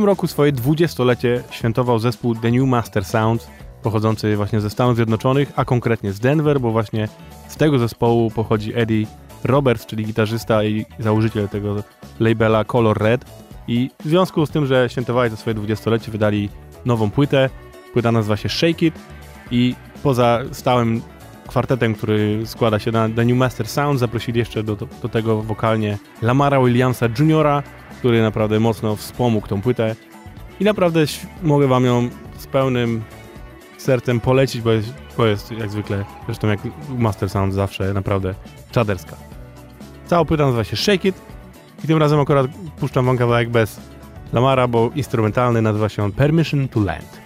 tym 0.03 0.07
roku 0.07 0.27
swoje 0.27 0.53
20-lecie 0.53 1.43
świętował 1.51 1.99
zespół 1.99 2.35
The 2.35 2.51
New 2.51 2.69
Master 2.69 3.05
Sound, 3.05 3.51
pochodzący 3.83 4.37
właśnie 4.37 4.61
ze 4.61 4.71
Stanów 4.71 4.97
Zjednoczonych, 4.97 5.53
a 5.57 5.65
konkretnie 5.65 6.13
z 6.13 6.21
Denver, 6.21 6.61
bo 6.61 6.73
właśnie 6.73 7.09
z 7.49 7.57
tego 7.57 7.79
zespołu 7.79 8.31
pochodzi 8.31 8.73
Eddie 8.75 9.07
Roberts, 9.45 9.87
czyli 9.87 10.05
gitarzysta 10.05 10.65
i 10.65 10.87
założyciel 10.99 11.49
tego 11.49 11.83
labela 12.21 12.65
Color 12.65 12.99
Red. 12.99 13.25
I 13.69 13.91
w 14.05 14.09
związku 14.09 14.47
z 14.47 14.51
tym, 14.51 14.67
że 14.67 14.89
świętowali 14.89 15.31
to 15.31 15.37
swoje 15.37 15.57
20-lecie, 15.57 16.13
wydali 16.13 16.49
nową 16.85 17.11
płytę. 17.11 17.51
Płyta 17.93 18.13
nazywa 18.13 18.37
się 18.37 18.49
Shake 18.49 18.87
It 18.87 18.95
i 19.51 19.75
poza 20.03 20.41
stałym 20.53 21.03
kwartetem, 21.49 21.95
który 21.95 22.43
składa 22.47 22.79
się 22.79 22.93
na 22.93 23.09
The 23.09 23.25
New 23.25 23.37
Master 23.37 23.69
Sound, 23.69 24.01
zaprosili 24.01 24.39
jeszcze 24.39 24.63
do, 24.63 24.77
do 24.77 25.09
tego 25.09 25.43
wokalnie 25.43 25.99
Lamara 26.23 26.61
Williamsa 26.61 27.07
Jr., 27.19 27.63
który 28.03 28.23
naprawdę 28.23 28.61
mocno 28.61 28.97
wspomógł 28.97 29.47
tą 29.47 29.63
płytę 29.63 29.97
i 30.61 30.65
naprawdę 30.65 31.05
mogę 31.43 31.67
wam 31.67 31.85
ją 31.85 32.09
z 32.39 32.47
pełnym 32.47 33.03
sercem 33.79 34.21
polecić, 34.21 34.63
bo 34.63 34.73
jest, 34.73 34.93
bo 35.17 35.27
jest 35.27 35.53
jak 35.53 35.71
zwykle, 35.71 36.05
zresztą 36.27 36.49
jak 36.49 36.61
Master 36.89 37.31
Sound 37.31 37.55
zawsze, 37.55 37.95
naprawdę 37.95 38.35
czaderska. 38.71 39.17
Cała 40.07 40.25
płyta 40.25 40.45
nazywa 40.45 40.65
się 40.65 40.77
Shake 40.77 41.09
It 41.09 41.21
i 41.85 41.87
tym 41.87 41.99
razem 41.99 42.21
akurat 42.21 42.47
puszczam 42.81 43.07
wam 43.07 43.19
kawałek 43.19 43.51
bez 43.51 43.81
Lamara, 44.33 44.69
bo 44.69 44.91
instrumentalny 44.95 45.63
nazywa 45.63 45.89
się 45.89 46.05
on 46.05 46.13
Permission 46.13 46.69
to 46.69 46.81
Land. 46.81 47.22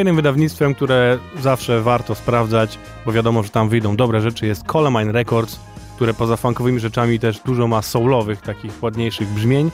Kolejnym 0.00 0.16
wydawnictwem, 0.16 0.74
które 0.74 1.18
zawsze 1.40 1.80
warto 1.80 2.14
sprawdzać, 2.14 2.78
bo 3.06 3.12
wiadomo, 3.12 3.42
że 3.42 3.48
tam 3.48 3.68
wyjdą 3.68 3.96
dobre 3.96 4.20
rzeczy, 4.20 4.46
jest 4.46 4.64
Colemine 4.64 5.12
Records, 5.12 5.60
które 5.96 6.14
poza 6.14 6.36
funkowymi 6.36 6.80
rzeczami 6.80 7.18
też 7.18 7.40
dużo 7.40 7.68
ma 7.68 7.82
soulowych, 7.82 8.40
takich 8.40 8.82
ładniejszych 8.82 9.28
brzmień, 9.28 9.70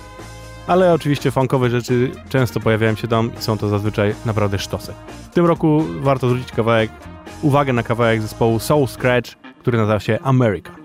ale 0.67 0.93
oczywiście 0.95 1.31
funkowe 1.31 1.71
rzeczy 1.71 2.11
często 2.29 2.61
pojawiają 2.61 2.95
się 2.95 3.09
tam 3.09 3.31
i 3.39 3.43
są 3.43 3.59
to 3.59 3.69
zazwyczaj 3.69 4.15
naprawdę 4.25 4.59
sztosy. 4.59 4.93
W 5.31 5.35
tym 5.35 5.47
roku 5.47 5.85
warto 6.01 6.29
zwrócić 6.29 6.53
kawałek, 6.53 6.91
uwagę 7.43 7.73
na 7.73 7.83
kawałek 7.83 8.23
zespołu 8.23 8.59
Soul 8.59 8.89
Scratch, 8.89 9.31
który 9.61 9.79
nazywa 9.79 10.01
się 10.01 10.19
America. 10.23 10.76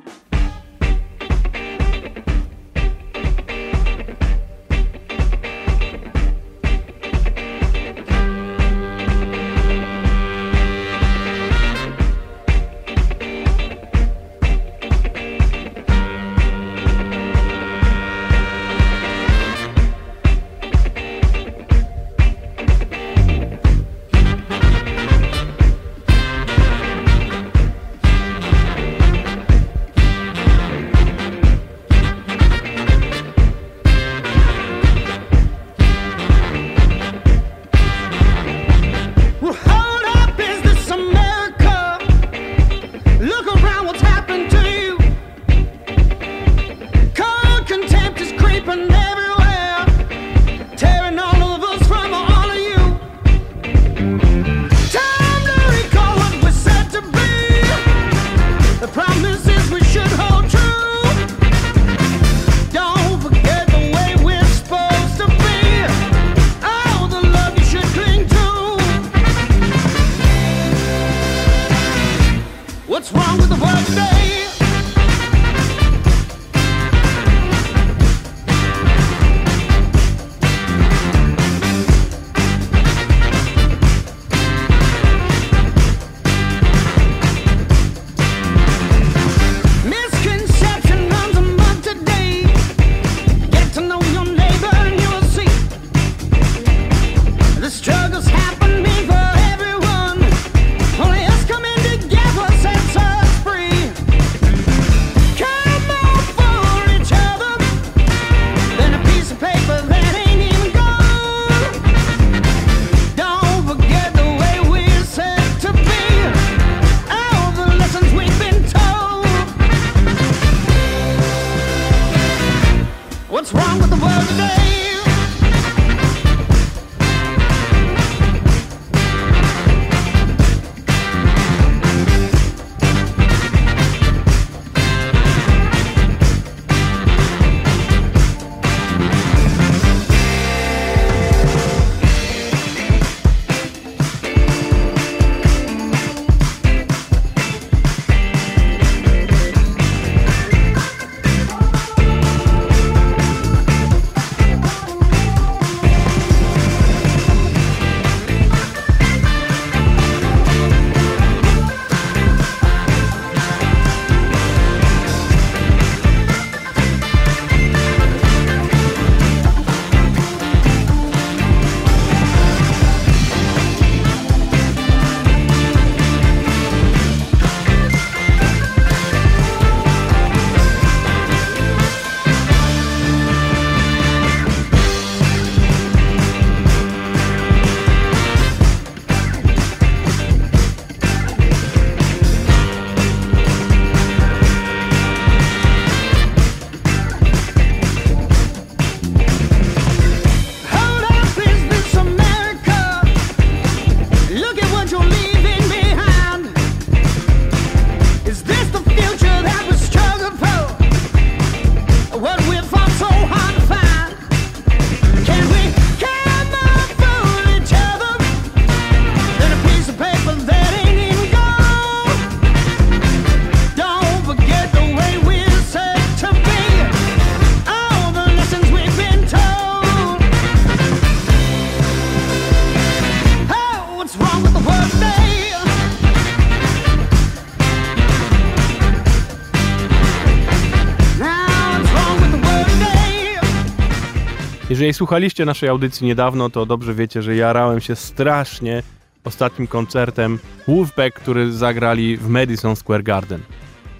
Jeżeli 244.92 244.98
słuchaliście 244.98 245.46
naszej 245.46 245.70
audycji 245.70 246.08
niedawno, 246.08 246.50
to 246.50 246.66
dobrze 246.66 246.94
wiecie, 246.94 247.22
że 247.22 247.36
jarałem 247.36 247.82
się 247.82 247.96
strasznie 247.96 248.84
ostatnim 249.24 249.68
koncertem 249.68 250.40
Wolfpack, 250.68 251.20
który 251.20 251.52
zagrali 251.52 252.18
w 252.18 252.28
Madison 252.28 252.76
Square 252.76 253.04
Garden. 253.04 253.42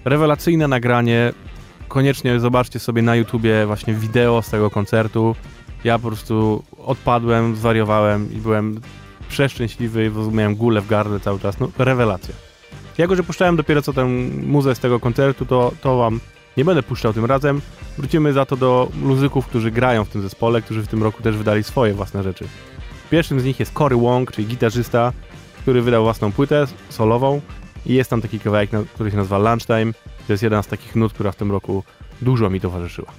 Rewelacyjne 0.04 0.68
nagranie. 0.68 1.32
Koniecznie 1.88 2.40
zobaczcie 2.40 2.78
sobie 2.78 3.02
na 3.02 3.16
YouTubie 3.16 3.66
właśnie 3.66 3.94
wideo 3.94 4.42
z 4.42 4.50
tego 4.50 4.70
koncertu. 4.70 5.36
Ja 5.84 5.98
po 5.98 6.08
prostu 6.08 6.62
odpadłem, 6.78 7.56
zwariowałem 7.56 8.32
i 8.32 8.36
byłem 8.36 8.80
przeszczęśliwy, 9.28 10.10
bo 10.10 10.30
miałem 10.30 10.54
gulę 10.56 10.80
w 10.80 10.88
gardle 10.88 11.20
cały 11.20 11.40
czas. 11.40 11.60
No, 11.60 11.68
rewelacja. 11.78 12.34
Jako, 12.98 13.16
że 13.16 13.22
puszczałem 13.22 13.56
dopiero 13.56 13.82
co 13.82 13.92
tę 13.92 14.04
muzę 14.46 14.74
z 14.74 14.78
tego 14.78 15.00
koncertu, 15.00 15.46
to, 15.46 15.72
to 15.80 15.96
wam 15.96 16.20
nie 16.56 16.64
będę 16.64 16.82
puszczał 16.82 17.12
tym 17.12 17.24
razem. 17.24 17.60
Wrócimy 17.98 18.32
za 18.32 18.46
to 18.46 18.56
do 18.56 18.88
muzyków, 19.02 19.46
którzy 19.46 19.70
grają 19.70 20.04
w 20.04 20.08
tym 20.08 20.22
zespole, 20.22 20.62
którzy 20.62 20.82
w 20.82 20.88
tym 20.88 21.02
roku 21.02 21.22
też 21.22 21.36
wydali 21.36 21.62
swoje 21.62 21.94
własne 21.94 22.22
rzeczy. 22.22 22.44
Pierwszym 23.10 23.40
z 23.40 23.44
nich 23.44 23.60
jest 23.60 23.72
Cory 23.72 23.96
Wong, 23.96 24.32
czyli 24.32 24.48
gitarzysta, 24.48 25.12
który 25.62 25.82
wydał 25.82 26.02
własną 26.02 26.32
płytę 26.32 26.66
solową 26.88 27.40
i 27.86 27.94
jest 27.94 28.10
tam 28.10 28.22
taki 28.22 28.40
kawałek, 28.40 28.70
który 28.94 29.10
się 29.10 29.16
nazywa 29.16 29.38
Lunchtime. 29.38 29.92
To 30.26 30.32
jest 30.32 30.42
jedna 30.42 30.62
z 30.62 30.66
takich 30.66 30.96
nut, 30.96 31.12
która 31.12 31.32
w 31.32 31.36
tym 31.36 31.50
roku 31.50 31.84
dużo 32.22 32.50
mi 32.50 32.60
towarzyszyła. 32.60 33.12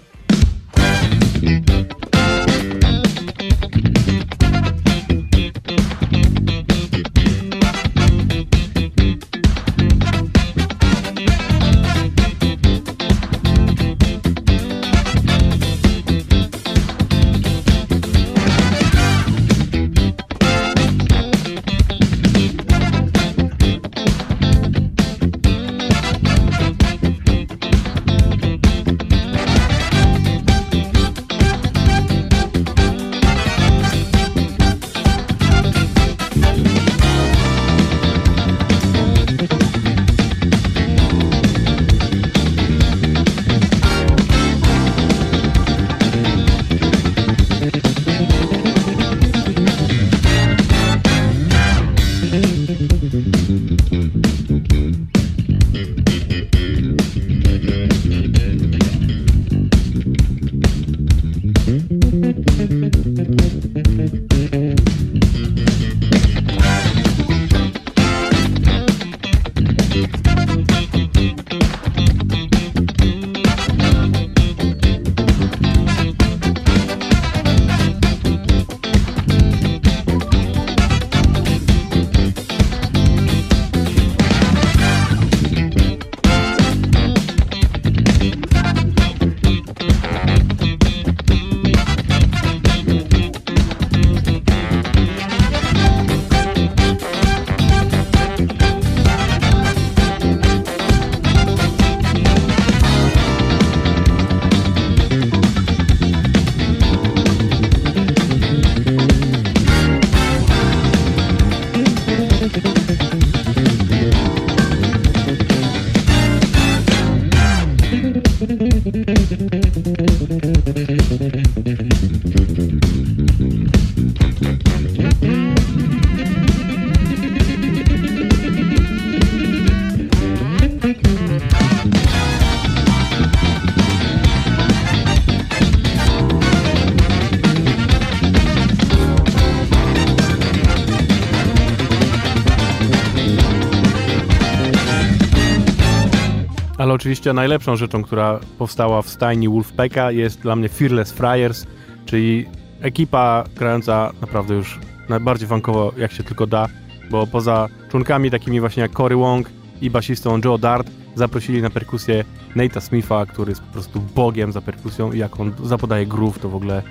Oczywiście 147.04 147.34
najlepszą 147.34 147.76
rzeczą, 147.76 148.04
która 148.04 148.40
powstała 148.58 149.02
w 149.02 149.10
stajni 149.10 149.50
Wolfpacka 149.50 150.12
jest 150.12 150.42
dla 150.42 150.56
mnie 150.56 150.70
Fearless 150.70 151.12
Friars, 151.12 151.66
czyli 152.06 152.46
ekipa 152.82 153.44
grająca 153.56 154.12
naprawdę 154.22 154.54
już 154.54 154.80
najbardziej 155.10 155.48
funkowo 155.48 155.94
jak 155.98 156.12
się 156.12 156.24
tylko 156.24 156.48
da, 156.48 156.68
bo 157.12 157.28
poza 157.28 157.68
członkami 157.92 158.32
takimi 158.32 158.60
właśnie 158.60 158.82
jak 158.82 158.92
Cory 158.92 159.16
Wong 159.16 159.50
i 159.82 159.90
basistą 159.90 160.40
Joe 160.46 160.58
Dart 160.58 160.92
zaprosili 161.16 161.62
na 161.62 161.70
perkusję 161.70 162.24
Nate'a 162.56 162.82
Smitha, 162.82 163.26
który 163.26 163.52
jest 163.52 163.62
po 163.62 163.74
prostu 163.74 164.00
bogiem 164.16 164.52
za 164.52 164.62
perkusją 164.62 165.12
i 165.12 165.18
jak 165.18 165.40
on 165.40 165.54
zapodaje 165.64 166.06
groove, 166.06 166.40
to 166.40 166.50
w 166.50 166.56
ogóle 166.56 166.84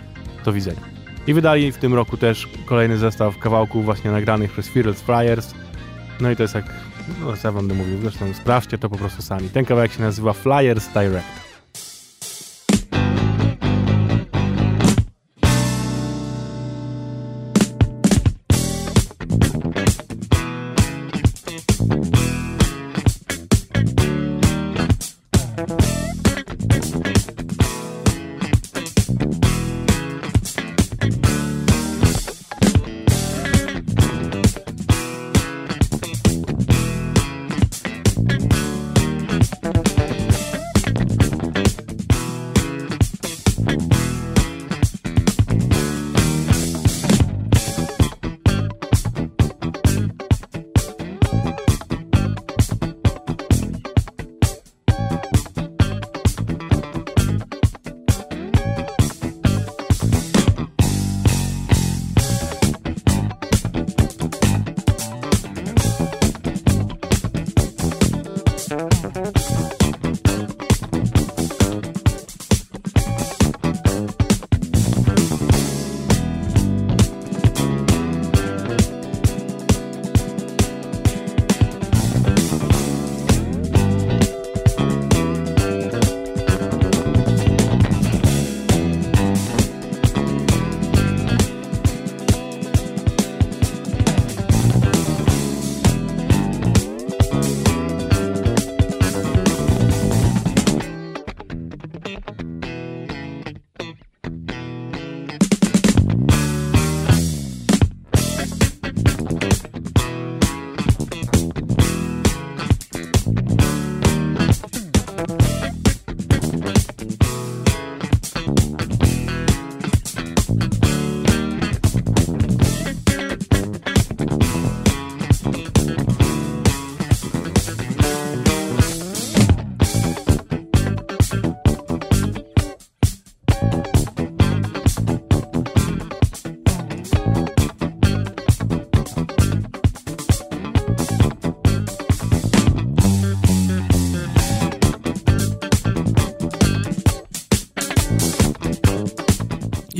do 0.45 0.53
widzenia. 0.53 0.81
I 1.27 1.35
wydali 1.35 1.73
w 1.73 1.79
tym 1.79 1.95
roku 1.95 2.17
też 2.17 2.49
kolejny 2.67 2.99
zestaw 2.99 3.39
kawałków 3.39 3.85
właśnie 3.85 4.11
nagranych 4.11 4.53
przez 4.53 4.69
Fearless 4.69 5.01
Friars. 5.01 5.55
No 6.21 6.31
i 6.31 6.37
to 6.37 6.43
jest 6.43 6.55
jak, 6.55 6.65
no 7.21 7.37
co 7.37 7.49
ja 7.49 7.53
wam 7.53 7.67
mówił, 7.75 7.99
zresztą 8.03 8.35
sprawdźcie 8.35 8.79
to 8.79 8.89
po 8.89 8.97
prostu 8.97 9.23
sami. 9.23 9.49
Ten 9.49 9.65
kawałek 9.65 9.93
się 9.93 10.03
nazywa 10.03 10.33
Flyers 10.33 10.89
Direct. 10.89 11.52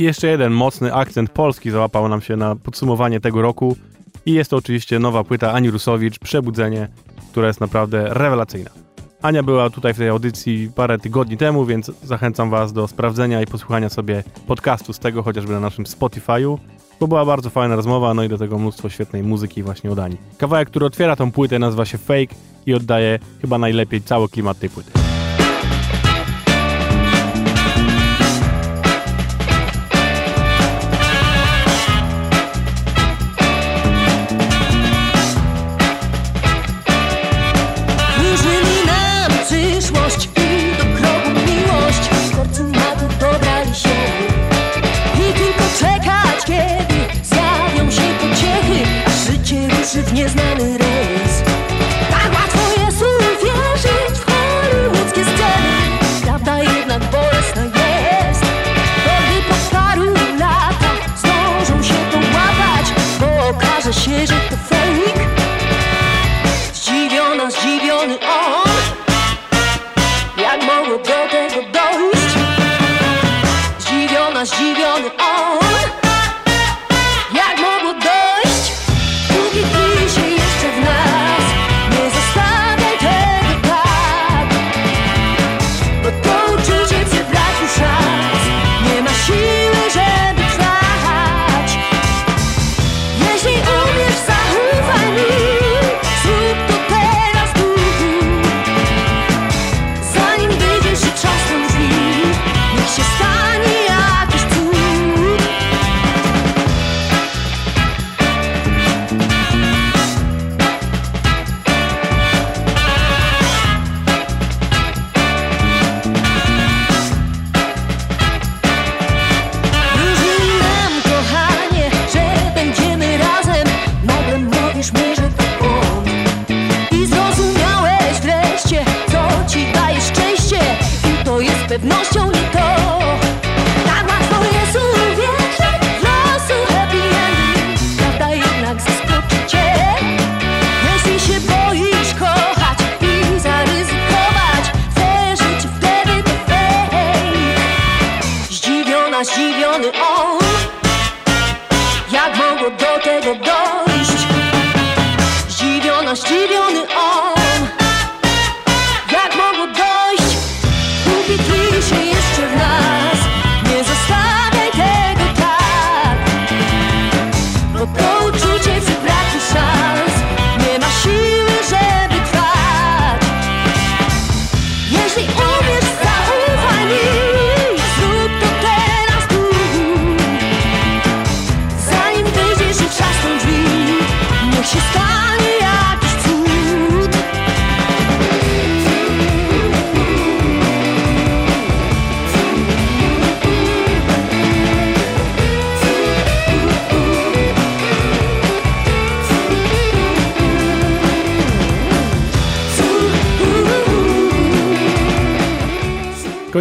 I 0.03 0.05
jeszcze 0.05 0.27
jeden 0.27 0.53
mocny 0.53 0.93
akcent 0.93 1.29
polski 1.29 1.71
załapał 1.71 2.09
nam 2.09 2.21
się 2.21 2.35
na 2.35 2.55
podsumowanie 2.55 3.19
tego 3.19 3.41
roku. 3.41 3.77
I 4.25 4.33
jest 4.33 4.49
to 4.49 4.57
oczywiście 4.57 4.99
nowa 4.99 5.23
płyta 5.23 5.53
Ani 5.53 5.71
Rusowicz, 5.71 6.19
Przebudzenie, 6.19 6.87
która 7.31 7.47
jest 7.47 7.61
naprawdę 7.61 8.13
rewelacyjna. 8.13 8.69
Ania 9.21 9.43
była 9.43 9.69
tutaj 9.69 9.93
w 9.93 9.97
tej 9.97 10.09
audycji 10.09 10.71
parę 10.75 10.99
tygodni 10.99 11.37
temu, 11.37 11.65
więc 11.65 11.91
zachęcam 12.03 12.49
Was 12.49 12.73
do 12.73 12.87
sprawdzenia 12.87 13.41
i 13.41 13.45
posłuchania 13.45 13.89
sobie 13.89 14.23
podcastu 14.47 14.93
z 14.93 14.99
tego, 14.99 15.23
chociażby 15.23 15.53
na 15.53 15.59
naszym 15.59 15.85
Spotify'u, 15.85 16.57
bo 16.99 17.07
była 17.07 17.25
bardzo 17.25 17.49
fajna 17.49 17.75
rozmowa, 17.75 18.13
no 18.13 18.23
i 18.23 18.29
do 18.29 18.37
tego 18.37 18.59
mnóstwo 18.59 18.89
świetnej 18.89 19.23
muzyki 19.23 19.63
właśnie 19.63 19.91
od 19.91 19.99
Ani. 19.99 20.17
Kawałek, 20.37 20.69
który 20.69 20.85
otwiera 20.85 21.15
tą 21.15 21.31
płytę 21.31 21.59
nazywa 21.59 21.85
się 21.85 21.97
Fake 21.97 22.35
i 22.65 22.73
oddaje 22.73 23.19
chyba 23.41 23.57
najlepiej 23.57 24.01
cały 24.01 24.29
klimat 24.29 24.59
tej 24.59 24.69
płyty. 24.69 25.02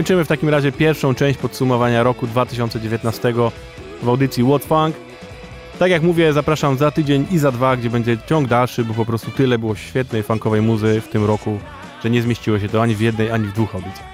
Kończymy 0.03 0.25
w 0.25 0.29
takim 0.29 0.49
razie 0.49 0.73
pierwszą 0.73 1.15
część 1.15 1.39
podsumowania 1.39 2.03
roku 2.03 2.27
2019 2.27 3.35
w 4.03 4.09
audycji 4.09 4.45
What 4.45 4.65
Funk. 4.65 4.97
Tak 5.79 5.91
jak 5.91 6.03
mówię, 6.03 6.33
zapraszam 6.33 6.79
za 6.79 6.91
tydzień 6.91 7.27
i 7.31 7.39
za 7.39 7.53
dwa, 7.53 7.77
gdzie 7.77 7.91
będzie 7.91 8.19
ciąg 8.27 8.49
dalszy, 8.49 8.85
bo 8.85 8.95
po 8.95 9.05
prostu 9.05 9.31
tyle 9.31 9.59
było 9.59 9.75
świetnej 9.75 10.23
funkowej 10.23 10.63
muzy 10.63 11.01
w 11.01 11.09
tym 11.09 11.25
roku, 11.25 11.59
że 12.03 12.11
nie 12.11 12.23
zmieściło 12.23 12.59
się 12.59 12.69
to 12.69 12.83
ani 12.83 12.95
w 12.95 13.01
jednej, 13.01 13.31
ani 13.31 13.47
w 13.47 13.53
dwóch 13.53 13.75
audycjach. 13.75 14.09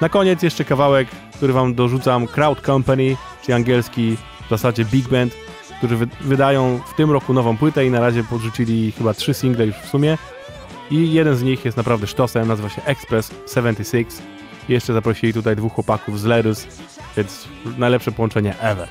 Na 0.00 0.08
koniec 0.08 0.42
jeszcze 0.42 0.64
kawałek, 0.64 1.08
który 1.36 1.52
wam 1.52 1.74
dorzucam, 1.74 2.26
Crowd 2.26 2.60
Company, 2.60 3.16
czyli 3.42 3.54
angielski 3.54 4.16
w 4.46 4.50
zasadzie 4.50 4.84
Big 4.84 5.08
Band, 5.08 5.34
którzy 5.78 5.96
wy 5.96 6.08
wydają 6.20 6.80
w 6.92 6.94
tym 6.94 7.10
roku 7.10 7.32
nową 7.32 7.56
płytę 7.56 7.86
i 7.86 7.90
na 7.90 8.00
razie 8.00 8.24
podrzucili 8.24 8.92
chyba 8.92 9.14
trzy 9.14 9.34
single 9.34 9.66
już 9.66 9.76
w 9.76 9.88
sumie. 9.88 10.18
I 10.90 11.12
jeden 11.12 11.36
z 11.36 11.42
nich 11.42 11.64
jest 11.64 11.76
naprawdę 11.76 12.06
sztosem, 12.06 12.48
nazywa 12.48 12.68
się 12.68 12.82
Express 12.84 13.30
76. 13.54 14.37
Jeszcze 14.68 14.92
zaprosili 14.92 15.32
tutaj 15.32 15.56
dwóch 15.56 15.72
chłopaków 15.72 16.20
z 16.20 16.24
Lerus, 16.24 16.66
więc 17.16 17.48
najlepsze 17.78 18.12
połączenie 18.12 18.60
ever. 18.60 18.88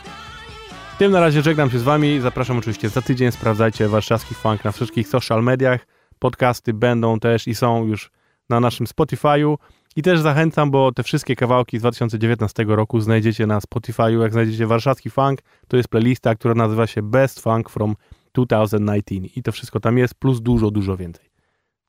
Tym 0.98 1.12
na 1.12 1.20
razie 1.20 1.42
żegnam 1.42 1.72
się 1.72 1.80
z 1.80 1.84
wami. 1.84 2.20
Zapraszam 2.20 2.58
oczywiście 2.58 2.90
za 2.90 3.02
tydzień. 3.02 3.32
Sprawdzajcie 3.32 3.88
warszawski 3.88 4.36
funk 4.36 4.64
na 4.64 4.72
wszystkich 4.72 5.08
social 5.08 5.44
mediach. 5.44 5.88
Podcasty 6.20 6.74
będą 6.74 7.20
też 7.20 7.48
i 7.48 7.56
są 7.56 7.86
już 7.86 8.12
na 8.50 8.60
naszym 8.60 8.86
Spotify'u. 8.86 9.56
I 9.96 10.02
też 10.02 10.20
zachęcam, 10.20 10.72
bo 10.72 10.92
te 10.92 11.04
wszystkie 11.04 11.36
kawałki 11.36 11.78
z 11.78 11.82
2019 11.82 12.66
roku 12.68 13.02
znajdziecie 13.02 13.48
na 13.48 13.60
Spotify'u. 13.60 14.22
Jak 14.22 14.34
znajdziecie 14.34 14.68
warszawski 14.68 15.10
funk, 15.10 15.40
to 15.68 15.78
jest 15.78 15.90
playlista, 15.90 16.36
która 16.36 16.54
nazywa 16.54 16.88
się 16.88 17.02
Best 17.02 17.40
Funk 17.40 17.70
from 17.70 17.96
2019. 18.34 19.16
I 19.16 19.44
to 19.44 19.52
wszystko 19.52 19.80
tam 19.80 19.98
jest, 19.98 20.16
plus 20.16 20.42
dużo, 20.42 20.72
dużo 20.72 20.98
więcej. 20.98 21.26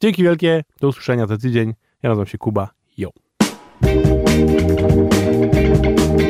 Dzięki 0.01 0.22
wielkie, 0.22 0.64
do 0.80 0.89
usłyszenia 0.89 1.26
za 1.26 1.39
tydzień. 1.39 1.74
Ja 2.03 2.11
nazywam 2.11 2.26
się 2.26 2.39
Kuba. 2.39 2.70
Yo. 2.99 3.28
Thank 3.81 4.07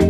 you. 0.03 0.08